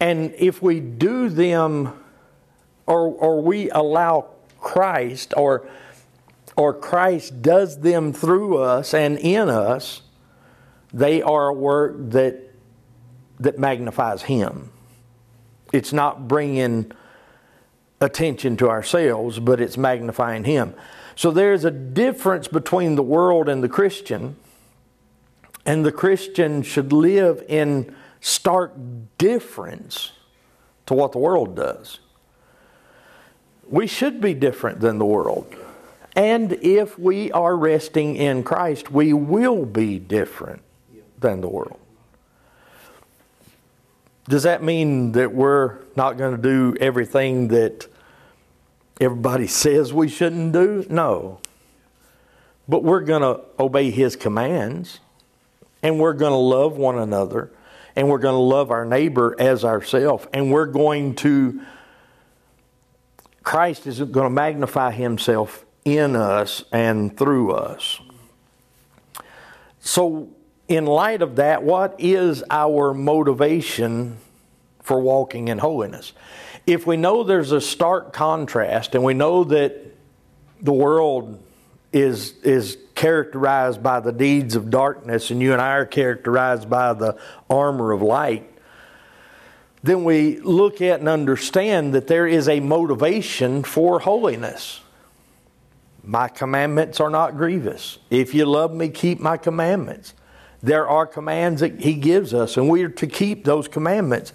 And 0.00 0.34
if 0.36 0.62
we 0.62 0.80
do 0.80 1.28
them, 1.28 1.92
or, 2.86 3.06
or 3.06 3.42
we 3.42 3.70
allow 3.70 4.31
Christ, 4.62 5.34
or, 5.36 5.68
or 6.56 6.72
Christ 6.72 7.42
does 7.42 7.80
them 7.80 8.12
through 8.12 8.58
us 8.58 8.94
and 8.94 9.18
in 9.18 9.50
us, 9.50 10.02
they 10.94 11.20
are 11.20 11.48
a 11.48 11.52
work 11.52 11.96
that, 12.12 12.54
that 13.40 13.58
magnifies 13.58 14.22
Him. 14.22 14.70
It's 15.72 15.92
not 15.92 16.28
bringing 16.28 16.92
attention 18.00 18.56
to 18.58 18.70
ourselves, 18.70 19.38
but 19.38 19.60
it's 19.60 19.76
magnifying 19.76 20.44
Him. 20.44 20.74
So 21.14 21.30
there's 21.30 21.64
a 21.64 21.70
difference 21.70 22.48
between 22.48 22.94
the 22.94 23.02
world 23.02 23.48
and 23.48 23.62
the 23.62 23.68
Christian, 23.68 24.36
and 25.66 25.84
the 25.84 25.92
Christian 25.92 26.62
should 26.62 26.92
live 26.92 27.44
in 27.48 27.94
stark 28.20 28.72
difference 29.18 30.12
to 30.86 30.94
what 30.94 31.12
the 31.12 31.18
world 31.18 31.56
does. 31.56 32.00
We 33.72 33.86
should 33.86 34.20
be 34.20 34.34
different 34.34 34.80
than 34.80 34.98
the 34.98 35.06
world. 35.06 35.52
And 36.14 36.52
if 36.52 36.98
we 36.98 37.32
are 37.32 37.56
resting 37.56 38.16
in 38.16 38.44
Christ, 38.44 38.92
we 38.92 39.14
will 39.14 39.64
be 39.64 39.98
different 39.98 40.60
than 41.18 41.40
the 41.40 41.48
world. 41.48 41.78
Does 44.28 44.42
that 44.42 44.62
mean 44.62 45.12
that 45.12 45.34
we're 45.34 45.78
not 45.96 46.18
going 46.18 46.36
to 46.36 46.42
do 46.42 46.76
everything 46.80 47.48
that 47.48 47.88
everybody 49.00 49.46
says 49.62 49.90
we 49.90 50.08
shouldn't 50.08 50.52
do? 50.52 50.84
No. 50.90 51.40
But 52.68 52.84
we're 52.84 53.00
going 53.00 53.22
to 53.22 53.40
obey 53.58 53.90
His 53.90 54.16
commands, 54.16 55.00
and 55.82 55.98
we're 55.98 56.12
going 56.12 56.32
to 56.32 56.36
love 56.36 56.76
one 56.76 56.98
another, 56.98 57.50
and 57.96 58.10
we're 58.10 58.18
going 58.18 58.34
to 58.34 58.38
love 58.38 58.70
our 58.70 58.84
neighbor 58.84 59.34
as 59.38 59.64
ourselves, 59.64 60.26
and 60.34 60.52
we're 60.52 60.66
going 60.66 61.14
to, 61.16 61.62
Christ 63.42 63.86
is 63.86 63.98
going 63.98 64.26
to 64.26 64.30
magnify 64.30 64.92
Himself 64.92 65.64
in 65.84 66.16
us 66.16 66.64
and 66.72 67.16
through 67.16 67.52
us. 67.52 68.00
So, 69.80 70.28
in 70.68 70.86
light 70.86 71.22
of 71.22 71.36
that, 71.36 71.62
what 71.62 71.96
is 71.98 72.44
our 72.50 72.94
motivation 72.94 74.18
for 74.80 75.00
walking 75.00 75.48
in 75.48 75.58
holiness? 75.58 76.12
If 76.66 76.86
we 76.86 76.96
know 76.96 77.24
there's 77.24 77.52
a 77.52 77.60
stark 77.60 78.12
contrast 78.12 78.94
and 78.94 79.02
we 79.02 79.14
know 79.14 79.44
that 79.44 79.92
the 80.60 80.72
world 80.72 81.42
is, 81.92 82.34
is 82.42 82.78
characterized 82.94 83.82
by 83.82 83.98
the 84.00 84.12
deeds 84.12 84.54
of 84.54 84.70
darkness 84.70 85.30
and 85.30 85.42
you 85.42 85.52
and 85.52 85.60
I 85.60 85.72
are 85.72 85.86
characterized 85.86 86.70
by 86.70 86.92
the 86.92 87.18
armor 87.50 87.90
of 87.90 88.00
light, 88.00 88.48
then 89.82 90.04
we 90.04 90.38
look 90.38 90.80
at 90.80 91.00
and 91.00 91.08
understand 91.08 91.94
that 91.94 92.06
there 92.06 92.26
is 92.26 92.48
a 92.48 92.60
motivation 92.60 93.64
for 93.64 94.00
holiness. 94.00 94.80
My 96.04 96.28
commandments 96.28 97.00
are 97.00 97.10
not 97.10 97.36
grievous. 97.36 97.98
If 98.10 98.34
you 98.34 98.46
love 98.46 98.72
me, 98.72 98.88
keep 98.88 99.20
my 99.20 99.36
commandments. 99.36 100.14
There 100.62 100.88
are 100.88 101.06
commands 101.06 101.60
that 101.60 101.80
He 101.80 101.94
gives 101.94 102.32
us, 102.32 102.56
and 102.56 102.68
we 102.68 102.84
are 102.84 102.88
to 102.90 103.06
keep 103.06 103.44
those 103.44 103.66
commandments. 103.66 104.32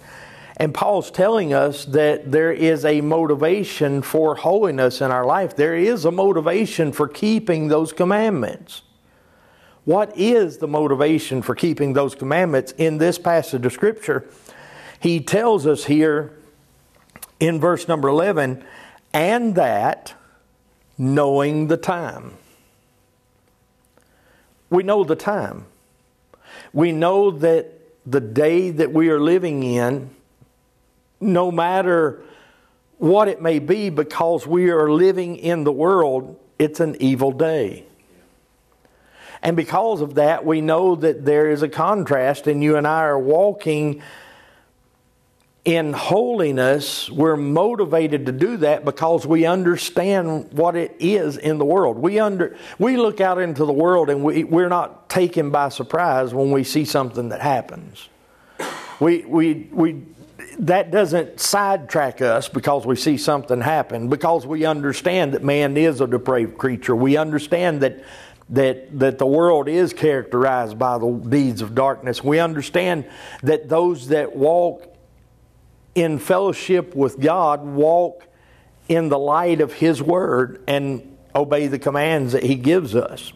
And 0.58 0.74
Paul's 0.74 1.10
telling 1.10 1.54
us 1.54 1.84
that 1.86 2.30
there 2.32 2.52
is 2.52 2.84
a 2.84 3.00
motivation 3.00 4.02
for 4.02 4.34
holiness 4.34 5.00
in 5.00 5.10
our 5.10 5.24
life. 5.24 5.56
There 5.56 5.76
is 5.76 6.04
a 6.04 6.10
motivation 6.10 6.92
for 6.92 7.08
keeping 7.08 7.68
those 7.68 7.92
commandments. 7.92 8.82
What 9.84 10.12
is 10.18 10.58
the 10.58 10.68
motivation 10.68 11.40
for 11.40 11.54
keeping 11.54 11.94
those 11.94 12.14
commandments 12.14 12.72
in 12.76 12.98
this 12.98 13.18
passage 13.18 13.64
of 13.64 13.72
Scripture? 13.72 14.28
He 15.00 15.20
tells 15.20 15.66
us 15.66 15.84
here 15.84 16.32
in 17.38 17.60
verse 17.60 17.86
number 17.86 18.08
11, 18.08 18.64
and 19.12 19.54
that 19.54 20.14
knowing 20.96 21.68
the 21.68 21.76
time. 21.76 22.32
We 24.70 24.82
know 24.82 25.04
the 25.04 25.16
time. 25.16 25.66
We 26.72 26.92
know 26.92 27.30
that 27.30 27.72
the 28.04 28.20
day 28.20 28.70
that 28.70 28.92
we 28.92 29.08
are 29.10 29.20
living 29.20 29.62
in, 29.62 30.10
no 31.20 31.50
matter 31.50 32.22
what 32.98 33.28
it 33.28 33.40
may 33.40 33.60
be, 33.60 33.90
because 33.90 34.46
we 34.46 34.70
are 34.70 34.90
living 34.90 35.36
in 35.36 35.64
the 35.64 35.72
world, 35.72 36.38
it's 36.58 36.80
an 36.80 36.96
evil 37.00 37.30
day. 37.30 37.84
And 39.40 39.56
because 39.56 40.00
of 40.00 40.16
that, 40.16 40.44
we 40.44 40.60
know 40.60 40.96
that 40.96 41.24
there 41.24 41.48
is 41.48 41.62
a 41.62 41.68
contrast, 41.68 42.48
and 42.48 42.62
you 42.62 42.76
and 42.76 42.86
I 42.86 43.02
are 43.02 43.18
walking 43.18 44.02
in 45.64 45.92
holiness, 45.92 47.10
we're 47.10 47.36
motivated 47.36 48.26
to 48.26 48.32
do 48.32 48.56
that 48.58 48.84
because 48.84 49.26
we 49.26 49.44
understand 49.44 50.52
what 50.52 50.76
it 50.76 50.96
is 50.98 51.36
in 51.36 51.58
the 51.58 51.64
world. 51.64 51.98
We 51.98 52.18
under 52.18 52.56
we 52.78 52.96
look 52.96 53.20
out 53.20 53.38
into 53.38 53.64
the 53.64 53.72
world 53.72 54.08
and 54.08 54.22
we, 54.22 54.44
we're 54.44 54.68
not 54.68 55.10
taken 55.10 55.50
by 55.50 55.68
surprise 55.68 56.32
when 56.32 56.50
we 56.50 56.64
see 56.64 56.84
something 56.84 57.28
that 57.30 57.40
happens. 57.40 58.08
We 59.00 59.24
we 59.26 59.68
we 59.72 60.02
that 60.60 60.90
doesn't 60.90 61.38
sidetrack 61.38 62.20
us 62.20 62.48
because 62.48 62.86
we 62.86 62.96
see 62.96 63.16
something 63.16 63.60
happen, 63.60 64.08
because 64.08 64.46
we 64.46 64.64
understand 64.64 65.34
that 65.34 65.44
man 65.44 65.76
is 65.76 66.00
a 66.00 66.06
depraved 66.06 66.56
creature. 66.56 66.96
We 66.96 67.16
understand 67.16 67.82
that 67.82 68.02
that, 68.50 68.98
that 68.98 69.18
the 69.18 69.26
world 69.26 69.68
is 69.68 69.92
characterized 69.92 70.78
by 70.78 70.96
the 70.96 71.10
deeds 71.10 71.60
of 71.60 71.74
darkness. 71.74 72.24
We 72.24 72.38
understand 72.38 73.04
that 73.42 73.68
those 73.68 74.08
that 74.08 74.34
walk 74.34 74.97
in 76.00 76.18
fellowship 76.18 76.94
with 76.94 77.20
God 77.20 77.64
walk 77.64 78.24
in 78.88 79.08
the 79.08 79.18
light 79.18 79.60
of 79.60 79.74
His 79.74 80.02
Word 80.02 80.62
and 80.66 81.16
obey 81.34 81.66
the 81.66 81.78
commands 81.78 82.32
that 82.32 82.42
He 82.42 82.54
gives 82.54 82.94
us. 82.94 83.32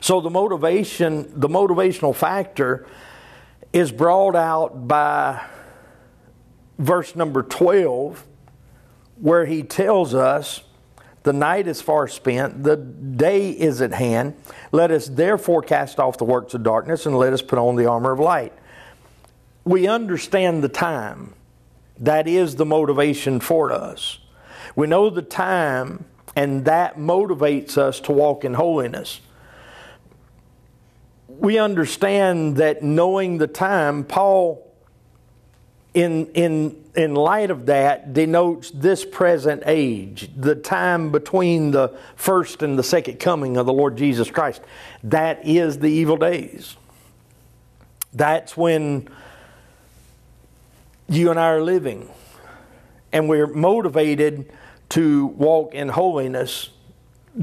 So 0.00 0.20
the 0.20 0.30
motivation, 0.30 1.38
the 1.38 1.48
motivational 1.48 2.14
factor 2.14 2.86
is 3.72 3.92
brought 3.92 4.36
out 4.36 4.86
by 4.86 5.44
verse 6.78 7.16
number 7.16 7.42
12, 7.42 8.24
where 9.20 9.46
he 9.46 9.62
tells 9.62 10.14
us, 10.14 10.62
The 11.22 11.32
night 11.32 11.66
is 11.66 11.80
far 11.80 12.08
spent, 12.08 12.62
the 12.62 12.76
day 12.76 13.50
is 13.50 13.80
at 13.80 13.92
hand. 13.92 14.34
Let 14.72 14.90
us 14.90 15.06
therefore 15.06 15.62
cast 15.62 15.98
off 15.98 16.18
the 16.18 16.24
works 16.24 16.54
of 16.54 16.62
darkness 16.62 17.06
and 17.06 17.16
let 17.18 17.32
us 17.32 17.42
put 17.42 17.58
on 17.58 17.76
the 17.76 17.86
armor 17.86 18.12
of 18.12 18.20
light. 18.20 18.52
We 19.64 19.88
understand 19.88 20.62
the 20.62 20.68
time. 20.68 21.34
That 21.98 22.28
is 22.28 22.56
the 22.56 22.66
motivation 22.66 23.40
for 23.40 23.72
us. 23.72 24.18
We 24.74 24.86
know 24.86 25.10
the 25.10 25.22
time, 25.22 26.04
and 26.34 26.64
that 26.66 26.96
motivates 26.96 27.78
us 27.78 28.00
to 28.00 28.12
walk 28.12 28.44
in 28.44 28.54
holiness. 28.54 29.20
We 31.28 31.58
understand 31.58 32.56
that 32.56 32.82
knowing 32.82 33.38
the 33.38 33.46
time, 33.46 34.04
Paul 34.04 34.66
in, 35.96 36.26
in, 36.34 36.84
in 36.94 37.14
light 37.14 37.50
of 37.50 37.66
that, 37.66 38.12
denotes 38.12 38.70
this 38.70 39.02
present 39.02 39.62
age, 39.64 40.28
the 40.36 40.54
time 40.54 41.10
between 41.10 41.70
the 41.70 41.96
first 42.16 42.62
and 42.62 42.78
the 42.78 42.82
second 42.82 43.18
coming 43.18 43.56
of 43.56 43.64
the 43.64 43.72
Lord 43.72 43.96
Jesus 43.96 44.30
Christ. 44.30 44.60
That 45.04 45.46
is 45.46 45.78
the 45.78 45.88
evil 45.88 46.18
days. 46.18 46.76
That's 48.12 48.58
when 48.58 49.08
you 51.08 51.30
and 51.30 51.38
I 51.38 51.48
are 51.48 51.62
living. 51.62 52.08
And 53.12 53.28
we're 53.28 53.46
motivated 53.46 54.52
to 54.90 55.26
walk 55.26 55.74
in 55.74 55.88
holiness 55.88 56.70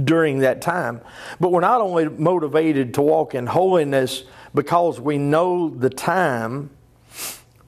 during 0.04 0.39
that 0.39 0.62
time. 0.62 1.02
But 1.39 1.52
we're 1.52 1.62
not 1.62 1.82
only 1.82 2.10
motivated 2.10 2.93
to 2.95 3.02
walk 3.02 3.36
in 3.36 3.47
holiness 3.47 4.23
because 4.54 4.99
we 4.99 5.17
know 5.17 5.69
the 5.69 5.89
time 5.89 6.69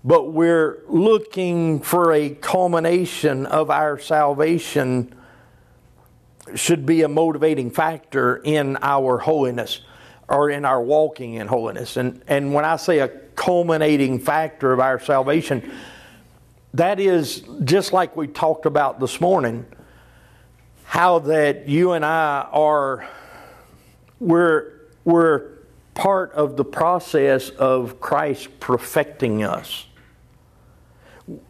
but 0.05 0.33
we're 0.33 0.83
looking 0.87 1.79
for 1.79 2.13
a 2.13 2.29
culmination 2.29 3.47
of 3.47 3.71
our 3.71 3.97
salvation 3.97 5.11
should 6.53 6.85
be 6.85 7.01
a 7.01 7.07
motivating 7.07 7.71
factor 7.71 8.37
in 8.37 8.77
our 8.83 9.17
holiness 9.17 9.81
or 10.27 10.49
in 10.49 10.65
our 10.65 10.81
walking 10.81 11.35
in 11.35 11.47
holiness. 11.47 11.97
And, 11.97 12.21
and 12.27 12.53
when 12.53 12.65
I 12.65 12.77
say 12.77 12.99
a 12.99 13.09
culminating 13.35 14.19
factor 14.19 14.73
of 14.73 14.79
our 14.79 14.99
salvation, 14.99 15.71
that 16.73 16.99
is 16.99 17.43
just 17.63 17.93
like 17.93 18.15
we 18.15 18.27
talked 18.27 18.65
about 18.65 18.99
this 18.99 19.21
morning, 19.21 19.65
how 20.83 21.19
that 21.19 21.67
you 21.67 21.91
and 21.91 22.05
I 22.05 22.47
are, 22.51 23.07
we're, 24.19 24.73
we're 25.03 25.51
part 25.93 26.33
of 26.33 26.57
the 26.57 26.65
process 26.65 27.49
of 27.49 27.99
Christ 27.99 28.59
perfecting 28.59 29.43
us 29.43 29.85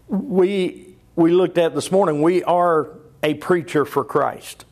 we 0.07 0.95
we 1.15 1.31
looked 1.31 1.57
at 1.57 1.73
this 1.73 1.91
morning, 1.91 2.21
we 2.21 2.43
are 2.43 2.89
a 3.23 3.35
preacher 3.35 3.85
for 3.85 4.03
Christ. 4.03 4.65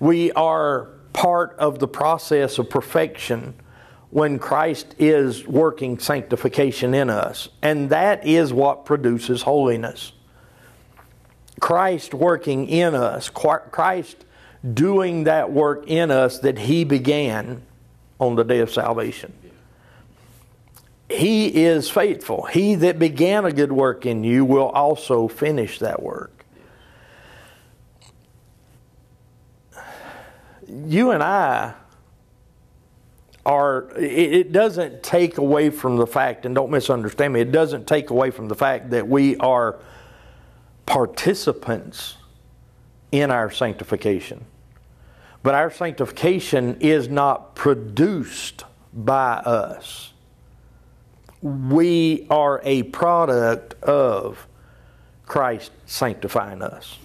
We 0.00 0.32
are 0.32 0.90
part 1.16 1.56
of 1.58 1.78
the 1.78 1.88
process 1.88 2.58
of 2.58 2.68
perfection 2.68 3.54
when 4.10 4.38
Christ 4.38 4.94
is 4.98 5.46
working 5.48 5.98
sanctification 5.98 6.92
in 6.92 7.08
us. 7.08 7.48
And 7.62 7.88
that 7.88 8.26
is 8.26 8.52
what 8.52 8.84
produces 8.84 9.40
holiness. 9.42 10.12
Christ 11.58 12.12
working 12.12 12.68
in 12.68 12.94
us, 12.94 13.30
Christ 13.30 14.26
doing 14.74 15.24
that 15.24 15.50
work 15.50 15.84
in 15.86 16.10
us 16.10 16.40
that 16.40 16.58
He 16.58 16.84
began 16.84 17.62
on 18.20 18.36
the 18.36 18.44
day 18.44 18.58
of 18.58 18.70
salvation. 18.70 19.32
He 21.08 21.64
is 21.64 21.88
faithful. 21.88 22.42
He 22.44 22.74
that 22.74 22.98
began 22.98 23.46
a 23.46 23.52
good 23.52 23.72
work 23.72 24.04
in 24.04 24.22
you 24.22 24.44
will 24.44 24.68
also 24.68 25.28
finish 25.28 25.78
that 25.78 26.02
work. 26.02 26.35
You 30.68 31.10
and 31.12 31.22
I 31.22 31.74
are, 33.44 33.88
it 33.96 34.52
doesn't 34.52 35.02
take 35.02 35.38
away 35.38 35.70
from 35.70 35.96
the 35.96 36.06
fact, 36.06 36.46
and 36.46 36.54
don't 36.54 36.70
misunderstand 36.70 37.32
me, 37.32 37.40
it 37.40 37.52
doesn't 37.52 37.86
take 37.86 38.10
away 38.10 38.30
from 38.30 38.48
the 38.48 38.56
fact 38.56 38.90
that 38.90 39.06
we 39.06 39.36
are 39.36 39.78
participants 40.84 42.16
in 43.12 43.30
our 43.30 43.50
sanctification. 43.50 44.44
But 45.42 45.54
our 45.54 45.70
sanctification 45.70 46.78
is 46.80 47.08
not 47.08 47.54
produced 47.54 48.64
by 48.92 49.34
us 49.34 50.12
we 51.46 52.26
are 52.28 52.60
a 52.64 52.82
product 52.84 53.80
of 53.82 54.46
Christ 55.26 55.70
sanctifying 55.86 56.62
us. 56.62 56.98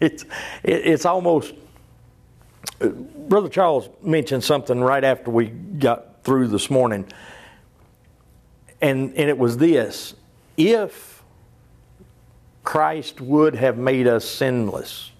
It's, 0.00 0.24
it's 0.62 1.06
almost, 1.06 1.54
uh, 2.80 2.88
Brother 2.88 3.48
Charles 3.48 3.88
mentioned 4.02 4.44
something 4.44 4.80
right 4.80 5.02
after 5.02 5.30
we 5.30 5.46
got 5.46 6.22
through 6.22 6.48
this 6.48 6.70
morning, 6.70 7.06
and, 8.80 9.14
and 9.14 9.30
it 9.30 9.38
was 9.38 9.56
this 9.56 10.14
if 10.56 11.22
Christ 12.64 13.20
would 13.20 13.54
have 13.54 13.78
made 13.78 14.06
us 14.06 14.24
sinless 14.24 15.12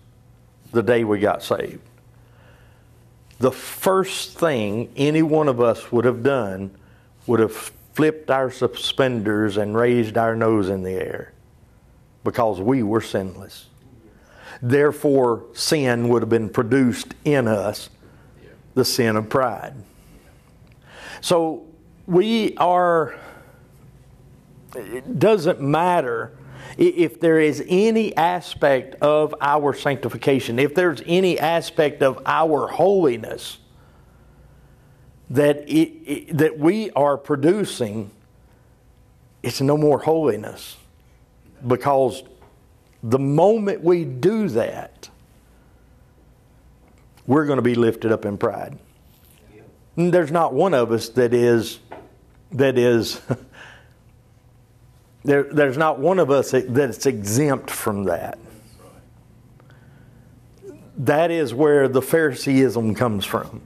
the 0.73 0.83
day 0.83 1.05
we 1.05 1.21
got 1.21 1.43
saved, 1.43 1.81
the 3.39 3.53
first 3.53 4.39
thing 4.39 4.91
any 4.97 5.23
one 5.23 5.49
of 5.49 5.61
us 5.61 5.93
would 5.93 6.05
have 6.05 6.23
done 6.23 6.71
would 7.27 7.41
have 7.41 7.55
flipped 7.95 8.31
our 8.31 8.51
suspenders 8.51 9.57
and 9.57 9.77
raised 9.77 10.17
our 10.17 10.35
nose 10.35 10.69
in 10.69 10.83
the 10.83 10.93
air 10.93 11.33
because 12.25 12.61
we 12.61 12.83
were 12.83 13.01
sinless. 13.01 13.67
Therefore, 14.63 15.45
sin 15.53 16.09
would 16.09 16.23
have 16.23 16.29
been 16.29 16.49
produced 16.49 17.15
in 17.25 17.47
us, 17.49 17.91
the 18.75 18.85
sin 18.85 19.17
of 19.17 19.29
pride. 19.29 19.75
So 21.21 21.67
we 22.07 22.57
are, 22.57 23.15
it 24.75 25.19
doesn't 25.19 25.61
matter 25.61 26.37
if 26.79 27.21
there 27.21 27.41
is 27.41 27.65
any 27.69 28.15
aspect 28.17 28.97
of 29.03 29.35
our 29.41 29.73
sanctification, 29.73 30.59
if 30.59 30.75
there's 30.75 31.03
any 31.07 31.39
aspect 31.39 32.03
of 32.03 32.21
our 32.27 32.69
holiness 32.69 33.59
that, 35.31 35.69
it, 35.69 35.91
it, 36.05 36.39
that 36.39 36.59
we 36.59 36.91
are 36.91 37.17
producing, 37.17 38.11
it's 39.43 39.61
no 39.61 39.77
more 39.77 39.99
holiness. 39.99 40.77
Because 41.67 42.23
the 43.03 43.19
moment 43.19 43.83
we 43.83 44.05
do 44.05 44.49
that, 44.51 45.09
we're 47.27 47.47
going 47.47 47.59
to 47.59 47.63
be 47.63 47.75
lifted 47.75 48.13
up 48.13 48.25
in 48.25 48.39
pride. 48.39 48.79
And 49.97 50.13
there's 50.13 50.31
not 50.31 50.53
one 50.53 50.75
of 50.75 50.93
us 50.93 51.09
that 51.11 51.33
is 51.33 51.81
that 52.53 52.79
is 52.79 53.21
There, 55.27 55.43
there's 55.43 55.77
not 55.77 55.99
one 55.99 56.21
of 56.21 56.31
us 56.31 56.53
that's 56.53 57.05
exempt 57.05 57.69
from 57.69 58.05
that. 58.05 58.39
That 60.99 61.33
is 61.33 61.53
where 61.53 61.89
the 61.89 62.01
Phariseeism 62.01 62.95
comes 62.95 63.25
from. 63.25 63.61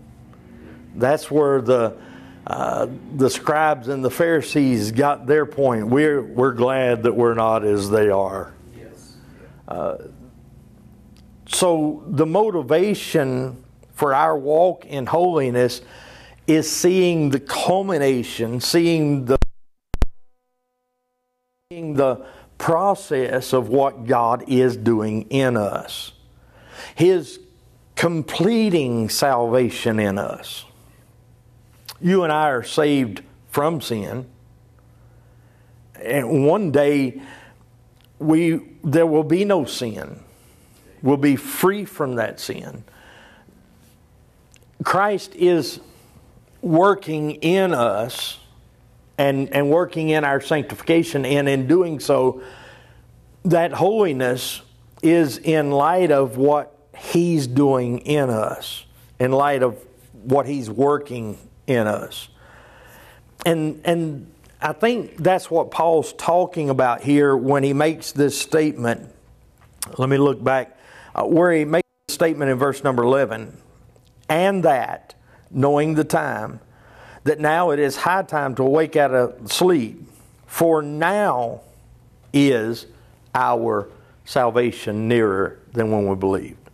That's 0.97 1.31
where 1.31 1.61
the 1.61 1.99
uh, 2.47 2.87
the 3.15 3.29
scribes 3.29 3.89
and 3.89 4.03
the 4.03 4.11
Pharisees 4.11 4.93
got 4.93 5.27
their 5.27 5.45
point. 5.45 5.89
We're 5.89 6.23
we're 6.23 6.55
glad 6.55 7.03
that 7.03 7.15
we're 7.15 7.35
not 7.35 7.63
as 7.63 7.91
they 7.91 8.09
are. 8.09 8.55
Uh, 9.71 9.97
so 11.47 12.03
the 12.07 12.27
motivation 12.27 13.63
for 13.93 14.15
our 14.15 14.37
walk 14.37 14.85
in 14.87 15.07
holiness 15.07 15.81
is 16.47 16.71
seeing 16.71 17.31
the 17.31 17.41
culmination, 17.41 18.61
seeing 18.61 19.27
the 19.27 19.39
seeing 21.71 21.95
the 21.95 22.27
process 22.59 23.53
of 23.53 23.69
what 23.69 24.07
God 24.07 24.45
is 24.49 24.77
doing 24.77 25.23
in 25.31 25.57
us. 25.57 26.13
His 26.95 27.39
completing 27.95 29.09
salvation 29.09 30.01
in 30.01 30.19
us. 30.19 30.65
You 32.01 32.25
and 32.25 32.33
I 32.33 32.49
are 32.49 32.63
saved 32.63 33.23
from 33.51 33.81
sin. 33.81 34.27
And 36.03 36.47
one 36.47 36.73
day 36.73 37.21
we 38.21 38.61
there 38.85 39.07
will 39.07 39.25
be 39.25 39.45
no 39.45 39.65
sin. 39.65 40.21
We'll 41.03 41.17
be 41.17 41.37
free 41.37 41.85
from 41.85 42.17
that 42.17 42.39
sin. 42.39 42.85
Christ 44.85 45.35
is 45.35 45.81
working 46.63 47.33
in 47.33 47.75
us 47.75 48.39
and, 49.19 49.53
and 49.55 49.71
working 49.71 50.11
in 50.11 50.25
our 50.25 50.41
sanctification. 50.41 51.25
And 51.25 51.49
in 51.49 51.67
doing 51.67 52.01
so, 52.01 52.43
that 53.45 53.73
holiness 53.73 54.63
is 55.03 55.39
in 55.39 55.71
light 55.71 56.11
of 56.11 56.37
what 56.37 56.77
He's 56.97 57.47
doing 57.47 57.99
in 58.01 58.29
us, 58.31 58.85
in 59.19 59.33
light 59.33 59.63
of 59.63 59.79
what 60.23 60.47
He's 60.47 60.71
working 60.71 61.39
in 61.67 61.87
us. 61.87 62.29
And, 63.47 63.81
and 63.85 64.31
I 64.63 64.73
think 64.73 65.17
that's 65.17 65.51
what 65.51 65.71
Paul's 65.71 66.13
talking 66.13 66.69
about 66.69 67.03
here 67.03 67.35
when 67.35 67.63
he 67.63 67.73
makes 67.73 68.13
this 68.13 68.39
statement. 68.39 69.11
Let 69.97 70.09
me 70.09 70.19
look 70.19 70.43
back 70.43 70.77
uh, 71.15 71.25
where 71.25 71.53
he 71.53 71.65
makes 71.65 71.89
the 72.09 72.15
statement 72.15 72.51
in 72.51 72.59
verse 72.59 72.85
number 72.85 73.03
11. 73.03 73.57
And 74.29 74.63
that, 74.65 75.15
knowing 75.51 75.95
the 75.95 76.05
time, 76.05 76.61
that 77.25 77.41
now 77.41 77.71
it 77.71 77.79
is 77.79 77.97
high 77.97 78.23
time 78.23 78.55
to 78.57 78.63
awake 78.63 78.97
out 78.97 79.15
of 79.15 79.51
sleep, 79.51 80.03
for 80.47 80.83
now 80.83 81.63
is 82.33 82.87
our 83.35 83.89
salvation 84.25 85.09
nearer 85.09 85.59
than 85.73 85.91
when 85.91 86.07
we 86.07 86.15
believed. 86.17 86.70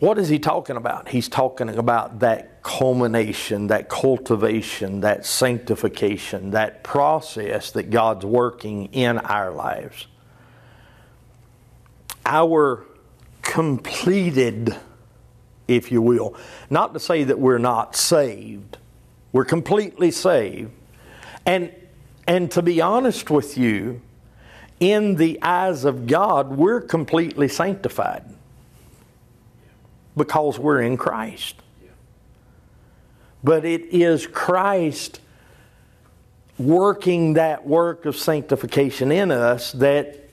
What 0.00 0.18
is 0.18 0.30
he 0.30 0.38
talking 0.38 0.76
about? 0.76 1.10
He's 1.10 1.28
talking 1.28 1.68
about 1.68 2.20
that 2.20 2.62
culmination, 2.62 3.66
that 3.66 3.90
cultivation, 3.90 5.00
that 5.00 5.26
sanctification, 5.26 6.52
that 6.52 6.82
process 6.82 7.70
that 7.72 7.90
God's 7.90 8.24
working 8.24 8.86
in 8.94 9.18
our 9.18 9.50
lives. 9.50 10.06
Our 12.24 12.86
completed, 13.42 14.74
if 15.68 15.92
you 15.92 16.00
will, 16.00 16.34
not 16.70 16.94
to 16.94 17.00
say 17.00 17.24
that 17.24 17.38
we're 17.38 17.58
not 17.58 17.94
saved, 17.94 18.78
we're 19.32 19.44
completely 19.44 20.10
saved. 20.10 20.70
And, 21.44 21.74
and 22.26 22.50
to 22.52 22.62
be 22.62 22.80
honest 22.80 23.28
with 23.28 23.58
you, 23.58 24.00
in 24.78 25.16
the 25.16 25.38
eyes 25.42 25.84
of 25.84 26.06
God, 26.06 26.56
we're 26.56 26.80
completely 26.80 27.48
sanctified 27.48 28.29
because 30.20 30.58
we're 30.58 30.82
in 30.82 30.98
Christ. 30.98 31.54
But 33.42 33.64
it 33.64 33.86
is 33.86 34.26
Christ 34.26 35.22
working 36.58 37.32
that 37.34 37.66
work 37.66 38.04
of 38.04 38.14
sanctification 38.14 39.10
in 39.10 39.30
us 39.30 39.72
that, 39.72 40.28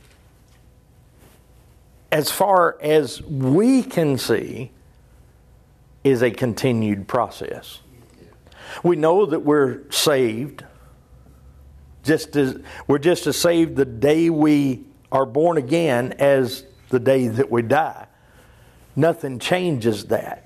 as 2.12 2.30
far 2.30 2.78
as 2.82 3.22
we 3.22 3.82
can 3.82 4.18
see, 4.18 4.72
is 6.04 6.22
a 6.22 6.32
continued 6.32 7.08
process. 7.08 7.80
We 8.84 8.98
know 8.98 9.26
that 9.26 9.40
we're 9.40 9.90
saved. 9.90 10.66
Just 12.04 12.36
as 12.36 12.60
we're 12.88 13.00
just 13.00 13.26
as 13.26 13.38
saved 13.38 13.78
the 13.78 13.86
day 13.86 14.30
we 14.30 14.84
are 15.14 15.26
born 15.26 15.58
again 15.58 16.12
as 16.20 16.66
the 16.90 17.00
day 17.00 17.30
that 17.30 17.50
we 17.50 17.62
die. 17.62 18.07
Nothing 18.98 19.38
changes 19.38 20.06
that. 20.06 20.46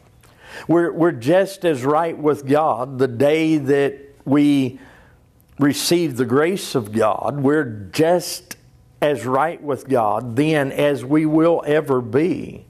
We're, 0.68 0.92
we're 0.92 1.14
just 1.14 1.64
as 1.66 1.84
right 1.86 2.18
with 2.18 2.46
God 2.46 3.00
the 3.00 3.08
day 3.08 3.58
that 3.58 3.98
we 4.26 4.80
receive 5.58 6.18
the 6.18 6.26
grace 6.26 6.76
of 6.76 6.92
God. 6.92 7.40
We're 7.40 7.64
just 7.94 8.58
as 9.02 9.26
right 9.26 9.62
with 9.64 9.88
God 9.88 10.36
then 10.36 10.72
as 10.72 11.06
we 11.06 11.26
will 11.26 11.64
ever 11.66 12.02
be. 12.02 12.66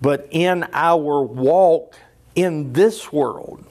But 0.00 0.28
in 0.30 0.66
our 0.72 1.20
walk 1.20 1.96
in 2.36 2.72
this 2.74 3.12
world, 3.12 3.64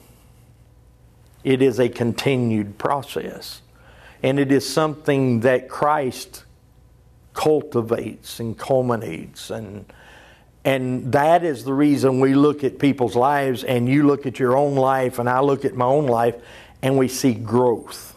it 1.42 1.62
is 1.62 1.80
a 1.80 1.88
continued 1.88 2.76
process. 2.76 3.62
And 4.22 4.38
it 4.38 4.52
is 4.52 4.68
something 4.68 5.40
that 5.40 5.68
Christ 5.68 6.44
cultivates 7.32 8.38
and 8.38 8.58
culminates 8.58 9.48
and 9.48 9.86
and 10.68 11.12
that 11.12 11.44
is 11.44 11.64
the 11.64 11.72
reason 11.72 12.20
we 12.20 12.34
look 12.34 12.62
at 12.62 12.78
people's 12.78 13.16
lives, 13.16 13.64
and 13.64 13.88
you 13.88 14.06
look 14.06 14.26
at 14.26 14.38
your 14.38 14.54
own 14.54 14.74
life, 14.74 15.18
and 15.18 15.26
I 15.26 15.40
look 15.40 15.64
at 15.64 15.74
my 15.74 15.86
own 15.86 16.06
life, 16.06 16.34
and 16.82 16.98
we 16.98 17.08
see 17.08 17.32
growth. 17.32 18.14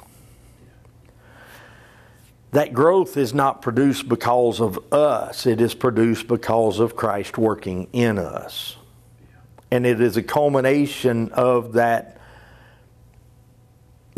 That 2.51 2.73
growth 2.73 3.15
is 3.15 3.33
not 3.33 3.61
produced 3.61 4.09
because 4.09 4.59
of 4.59 4.77
us, 4.93 5.45
it 5.45 5.61
is 5.61 5.73
produced 5.73 6.27
because 6.27 6.79
of 6.79 6.97
Christ 6.97 7.37
working 7.37 7.87
in 7.93 8.19
us. 8.19 8.75
And 9.71 9.85
it 9.85 10.01
is 10.01 10.17
a 10.17 10.23
culmination 10.23 11.31
of 11.31 11.71
that, 11.71 12.17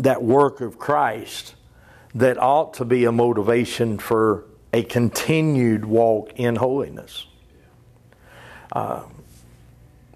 that 0.00 0.24
work 0.24 0.60
of 0.60 0.76
Christ 0.76 1.54
that 2.16 2.36
ought 2.36 2.74
to 2.74 2.84
be 2.84 3.04
a 3.04 3.12
motivation 3.12 3.96
for 3.96 4.46
a 4.72 4.82
continued 4.82 5.84
walk 5.84 6.32
in 6.34 6.56
holiness. 6.56 7.28
Uh, 8.74 9.04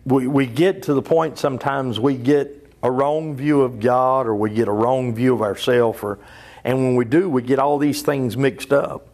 we, 0.04 0.26
we 0.26 0.46
get 0.46 0.82
to 0.84 0.94
the 0.94 1.02
point 1.02 1.38
sometimes 1.38 2.00
we 2.00 2.14
get 2.16 2.72
a 2.82 2.90
wrong 2.90 3.36
view 3.36 3.62
of 3.62 3.80
God 3.80 4.26
or 4.26 4.34
we 4.34 4.50
get 4.50 4.68
a 4.68 4.72
wrong 4.72 5.14
view 5.14 5.34
of 5.34 5.42
ourselves 5.42 6.02
or 6.02 6.18
and 6.64 6.78
when 6.78 6.96
we 6.96 7.04
do 7.04 7.28
we 7.28 7.42
get 7.42 7.58
all 7.58 7.78
these 7.78 8.02
things 8.02 8.36
mixed 8.36 8.72
up. 8.72 9.08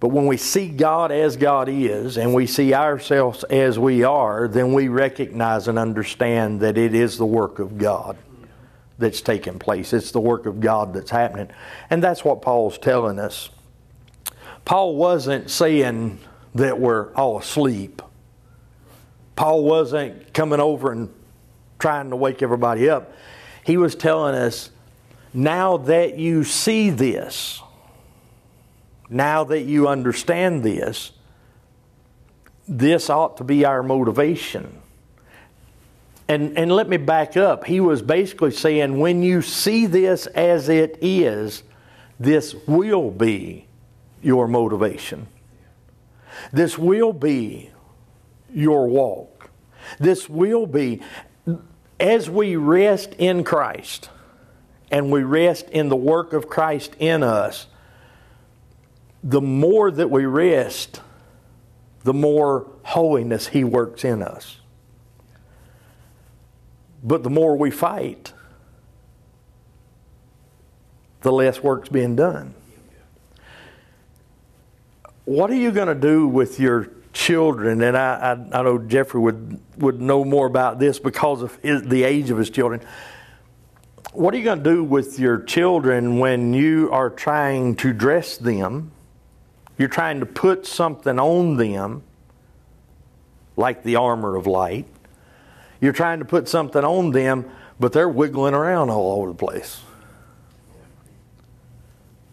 But 0.00 0.08
when 0.08 0.26
we 0.26 0.36
see 0.36 0.68
God 0.68 1.12
as 1.12 1.36
God 1.36 1.68
is 1.68 2.16
and 2.16 2.34
we 2.34 2.46
see 2.46 2.74
ourselves 2.74 3.44
as 3.44 3.78
we 3.78 4.02
are, 4.02 4.48
then 4.48 4.72
we 4.72 4.88
recognize 4.88 5.68
and 5.68 5.78
understand 5.78 6.60
that 6.60 6.76
it 6.76 6.94
is 6.94 7.18
the 7.18 7.26
work 7.26 7.60
of 7.60 7.78
God 7.78 8.16
that's 8.98 9.20
taking 9.20 9.60
place. 9.60 9.92
It's 9.92 10.10
the 10.10 10.20
work 10.20 10.46
of 10.46 10.60
God 10.60 10.92
that's 10.92 11.10
happening. 11.10 11.50
And 11.88 12.02
that's 12.02 12.24
what 12.24 12.42
Paul's 12.42 12.78
telling 12.78 13.20
us. 13.20 13.50
Paul 14.64 14.96
wasn't 14.96 15.50
saying 15.50 16.18
that 16.54 16.80
we're 16.80 17.12
all 17.14 17.38
asleep 17.38 18.02
Paul 19.36 19.64
wasn't 19.64 20.32
coming 20.34 20.60
over 20.60 20.92
and 20.92 21.12
trying 21.78 22.10
to 22.10 22.16
wake 22.16 22.42
everybody 22.42 22.88
up. 22.88 23.12
He 23.64 23.76
was 23.76 23.94
telling 23.94 24.34
us, 24.34 24.70
now 25.34 25.78
that 25.78 26.18
you 26.18 26.44
see 26.44 26.90
this, 26.90 27.60
now 29.08 29.44
that 29.44 29.62
you 29.62 29.88
understand 29.88 30.62
this, 30.62 31.12
this 32.68 33.10
ought 33.10 33.38
to 33.38 33.44
be 33.44 33.64
our 33.64 33.82
motivation. 33.82 34.80
And, 36.28 36.56
and 36.56 36.70
let 36.70 36.88
me 36.88 36.96
back 36.96 37.36
up. 37.36 37.64
He 37.64 37.80
was 37.80 38.00
basically 38.00 38.52
saying, 38.52 38.98
when 38.98 39.22
you 39.22 39.42
see 39.42 39.86
this 39.86 40.26
as 40.28 40.68
it 40.68 40.98
is, 41.00 41.62
this 42.20 42.54
will 42.66 43.10
be 43.10 43.66
your 44.22 44.46
motivation. 44.46 45.26
This 46.52 46.78
will 46.78 47.12
be 47.12 47.71
your 48.54 48.86
walk. 48.88 49.50
This 49.98 50.28
will 50.28 50.66
be, 50.66 51.02
as 51.98 52.30
we 52.30 52.56
rest 52.56 53.14
in 53.18 53.44
Christ 53.44 54.10
and 54.90 55.10
we 55.10 55.22
rest 55.22 55.68
in 55.70 55.88
the 55.88 55.96
work 55.96 56.32
of 56.32 56.48
Christ 56.48 56.94
in 56.98 57.22
us, 57.22 57.66
the 59.24 59.40
more 59.40 59.90
that 59.90 60.10
we 60.10 60.24
rest, 60.24 61.00
the 62.04 62.14
more 62.14 62.66
holiness 62.82 63.48
He 63.48 63.64
works 63.64 64.04
in 64.04 64.22
us. 64.22 64.58
But 67.02 67.22
the 67.22 67.30
more 67.30 67.56
we 67.56 67.70
fight, 67.70 68.32
the 71.22 71.32
less 71.32 71.62
work's 71.62 71.88
being 71.88 72.16
done. 72.16 72.54
What 75.24 75.50
are 75.50 75.56
you 75.56 75.70
going 75.70 75.88
to 75.88 75.94
do 75.94 76.26
with 76.26 76.58
your 76.58 76.90
children, 77.12 77.82
and 77.82 77.96
I, 77.96 78.14
I, 78.52 78.58
I, 78.58 78.62
know 78.62 78.78
Jeffrey 78.78 79.20
would, 79.20 79.60
would 79.76 80.00
know 80.00 80.24
more 80.24 80.46
about 80.46 80.78
this 80.78 80.98
because 80.98 81.42
of 81.42 81.54
his, 81.56 81.82
the 81.82 82.04
age 82.04 82.30
of 82.30 82.38
his 82.38 82.50
children. 82.50 82.80
What 84.12 84.34
are 84.34 84.38
you 84.38 84.44
going 84.44 84.62
to 84.62 84.70
do 84.70 84.84
with 84.84 85.18
your 85.18 85.40
children 85.42 86.18
when 86.18 86.52
you 86.52 86.90
are 86.90 87.10
trying 87.10 87.76
to 87.76 87.92
dress 87.92 88.36
them? 88.36 88.92
You're 89.78 89.88
trying 89.88 90.20
to 90.20 90.26
put 90.26 90.66
something 90.66 91.18
on 91.18 91.56
them, 91.56 92.02
like 93.56 93.82
the 93.82 93.96
armor 93.96 94.36
of 94.36 94.46
light. 94.46 94.86
You're 95.80 95.92
trying 95.92 96.18
to 96.20 96.24
put 96.24 96.48
something 96.48 96.84
on 96.84 97.10
them, 97.10 97.50
but 97.80 97.92
they're 97.92 98.08
wiggling 98.08 98.54
around 98.54 98.90
all 98.90 99.20
over 99.20 99.28
the 99.28 99.38
place. 99.38 99.80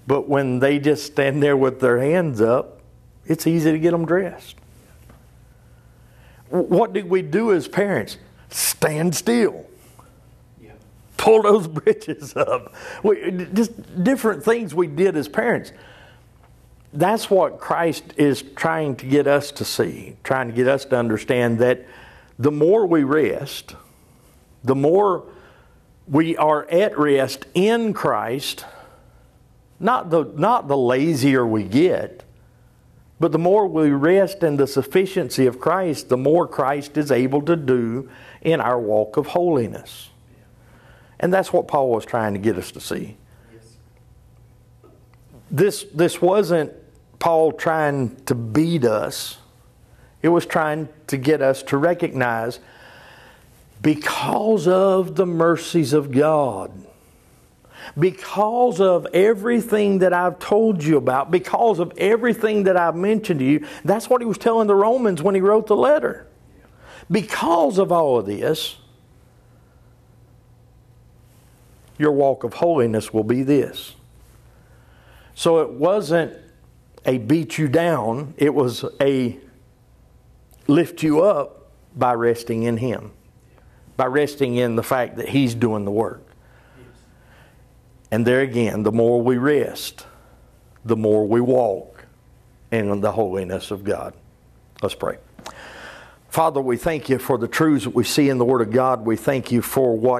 But 0.05 0.27
when 0.27 0.59
they 0.59 0.79
just 0.79 1.05
stand 1.05 1.41
there 1.41 1.55
with 1.55 1.79
their 1.79 1.99
hands 1.99 2.41
up, 2.41 2.81
it's 3.25 3.45
easy 3.45 3.71
to 3.71 3.79
get 3.79 3.91
them 3.91 4.05
dressed 4.05 4.55
what 6.49 6.93
did 6.93 7.09
we 7.09 7.21
do 7.21 7.53
as 7.53 7.67
parents? 7.67 8.17
Stand 8.49 9.15
still. 9.15 9.65
Yeah. 10.61 10.71
Pull 11.17 11.43
those 11.43 11.67
britches 11.81 12.35
up. 12.35 12.73
We, 13.03 13.47
just 13.53 14.03
different 14.03 14.43
things 14.43 14.73
we 14.73 14.87
did 14.87 15.15
as 15.15 15.27
parents. 15.27 15.71
That's 16.91 17.29
what 17.29 17.59
Christ 17.59 18.03
is 18.17 18.43
trying 18.55 18.95
to 18.97 19.05
get 19.05 19.27
us 19.27 19.51
to 19.51 19.65
see, 19.65 20.15
trying 20.23 20.47
to 20.47 20.53
get 20.53 20.67
us 20.67 20.85
to 20.85 20.97
understand 20.97 21.59
that 21.59 21.85
the 22.39 22.51
more 22.51 22.87
we 22.87 23.03
rest, 23.03 23.75
the 24.63 24.75
more 24.75 25.23
we 26.07 26.35
are 26.37 26.67
at 26.71 26.97
rest 26.97 27.45
in 27.53 27.93
Christ, 27.93 28.65
not 29.79 30.09
the, 30.09 30.23
not 30.35 30.67
the 30.67 30.77
lazier 30.77 31.45
we 31.45 31.63
get, 31.63 32.23
but 33.19 33.31
the 33.31 33.39
more 33.39 33.67
we 33.67 33.89
rest 33.89 34.43
in 34.43 34.57
the 34.57 34.67
sufficiency 34.67 35.45
of 35.45 35.59
Christ, 35.59 36.09
the 36.09 36.17
more 36.17 36.47
Christ 36.47 36.97
is 36.97 37.11
able 37.11 37.41
to 37.43 37.55
do 37.55 38.09
in 38.41 38.61
our 38.61 38.79
walk 38.79 39.17
of 39.17 39.27
holiness. 39.27 40.09
And 41.19 41.33
that's 41.33 41.51
what 41.51 41.67
Paul 41.67 41.89
was 41.89 42.05
trying 42.05 42.33
to 42.33 42.39
get 42.39 42.57
us 42.57 42.71
to 42.71 42.79
see. 42.79 43.17
This, 45.51 45.85
this 45.93 46.21
wasn't 46.21 46.71
Paul 47.19 47.51
trying 47.51 48.15
to 48.25 48.35
beat 48.35 48.85
us, 48.85 49.37
it 50.21 50.29
was 50.29 50.45
trying 50.45 50.87
to 51.07 51.17
get 51.17 51.41
us 51.41 51.63
to 51.63 51.77
recognize 51.77 52.59
because 53.81 54.67
of 54.67 55.15
the 55.15 55.25
mercies 55.25 55.93
of 55.93 56.11
God, 56.11 56.71
Because 57.97 58.79
of 58.79 59.07
everything 59.13 59.99
that 59.99 60.13
I've 60.13 60.39
told 60.39 60.83
you 60.83 60.97
about, 60.97 61.31
because 61.31 61.79
of 61.79 61.91
everything 61.97 62.63
that 62.63 62.77
I've 62.77 62.95
mentioned 62.95 63.39
to 63.39 63.45
you, 63.45 63.67
that's 63.83 64.09
what 64.09 64.21
he 64.21 64.25
was 64.25 64.37
telling 64.37 64.67
the 64.67 64.75
Romans 64.75 65.21
when 65.21 65.35
he 65.35 65.41
wrote 65.41 65.67
the 65.67 65.75
letter. 65.75 66.27
Because 67.09 67.77
of 67.77 67.91
all 67.91 68.19
of 68.19 68.25
this, 68.25 68.77
your 71.97 72.11
walk 72.11 72.43
of 72.43 72.53
holiness 72.53 73.13
will 73.13 73.23
be 73.23 73.43
this. 73.43 73.95
So 75.35 75.59
it 75.59 75.69
wasn't 75.69 76.37
a 77.05 77.17
beat 77.17 77.57
you 77.57 77.67
down, 77.67 78.33
it 78.37 78.53
was 78.53 78.85
a 79.01 79.37
lift 80.67 81.01
you 81.01 81.21
up 81.21 81.71
by 81.95 82.13
resting 82.13 82.63
in 82.63 82.77
Him, 82.77 83.11
by 83.97 84.05
resting 84.05 84.55
in 84.55 84.75
the 84.75 84.83
fact 84.83 85.17
that 85.17 85.29
He's 85.29 85.55
doing 85.55 85.85
the 85.85 85.91
work. 85.91 86.28
And 88.11 88.25
there 88.25 88.41
again, 88.41 88.83
the 88.83 88.91
more 88.91 89.21
we 89.21 89.37
rest, 89.37 90.05
the 90.83 90.95
more 90.95 91.27
we 91.27 91.41
walk 91.41 92.05
in 92.71 93.01
the 93.01 93.11
holiness 93.11 93.71
of 93.71 93.83
God. 93.83 94.13
Let's 94.81 94.95
pray. 94.95 95.17
Father, 96.29 96.61
we 96.61 96.77
thank 96.77 97.09
you 97.09 97.17
for 97.17 97.37
the 97.37 97.47
truths 97.47 97.85
that 97.85 97.95
we 97.95 98.03
see 98.03 98.29
in 98.29 98.37
the 98.37 98.45
Word 98.45 98.61
of 98.61 98.71
God. 98.71 99.05
We 99.05 99.15
thank 99.15 99.51
you 99.51 99.61
for 99.61 99.97
what 99.97 100.17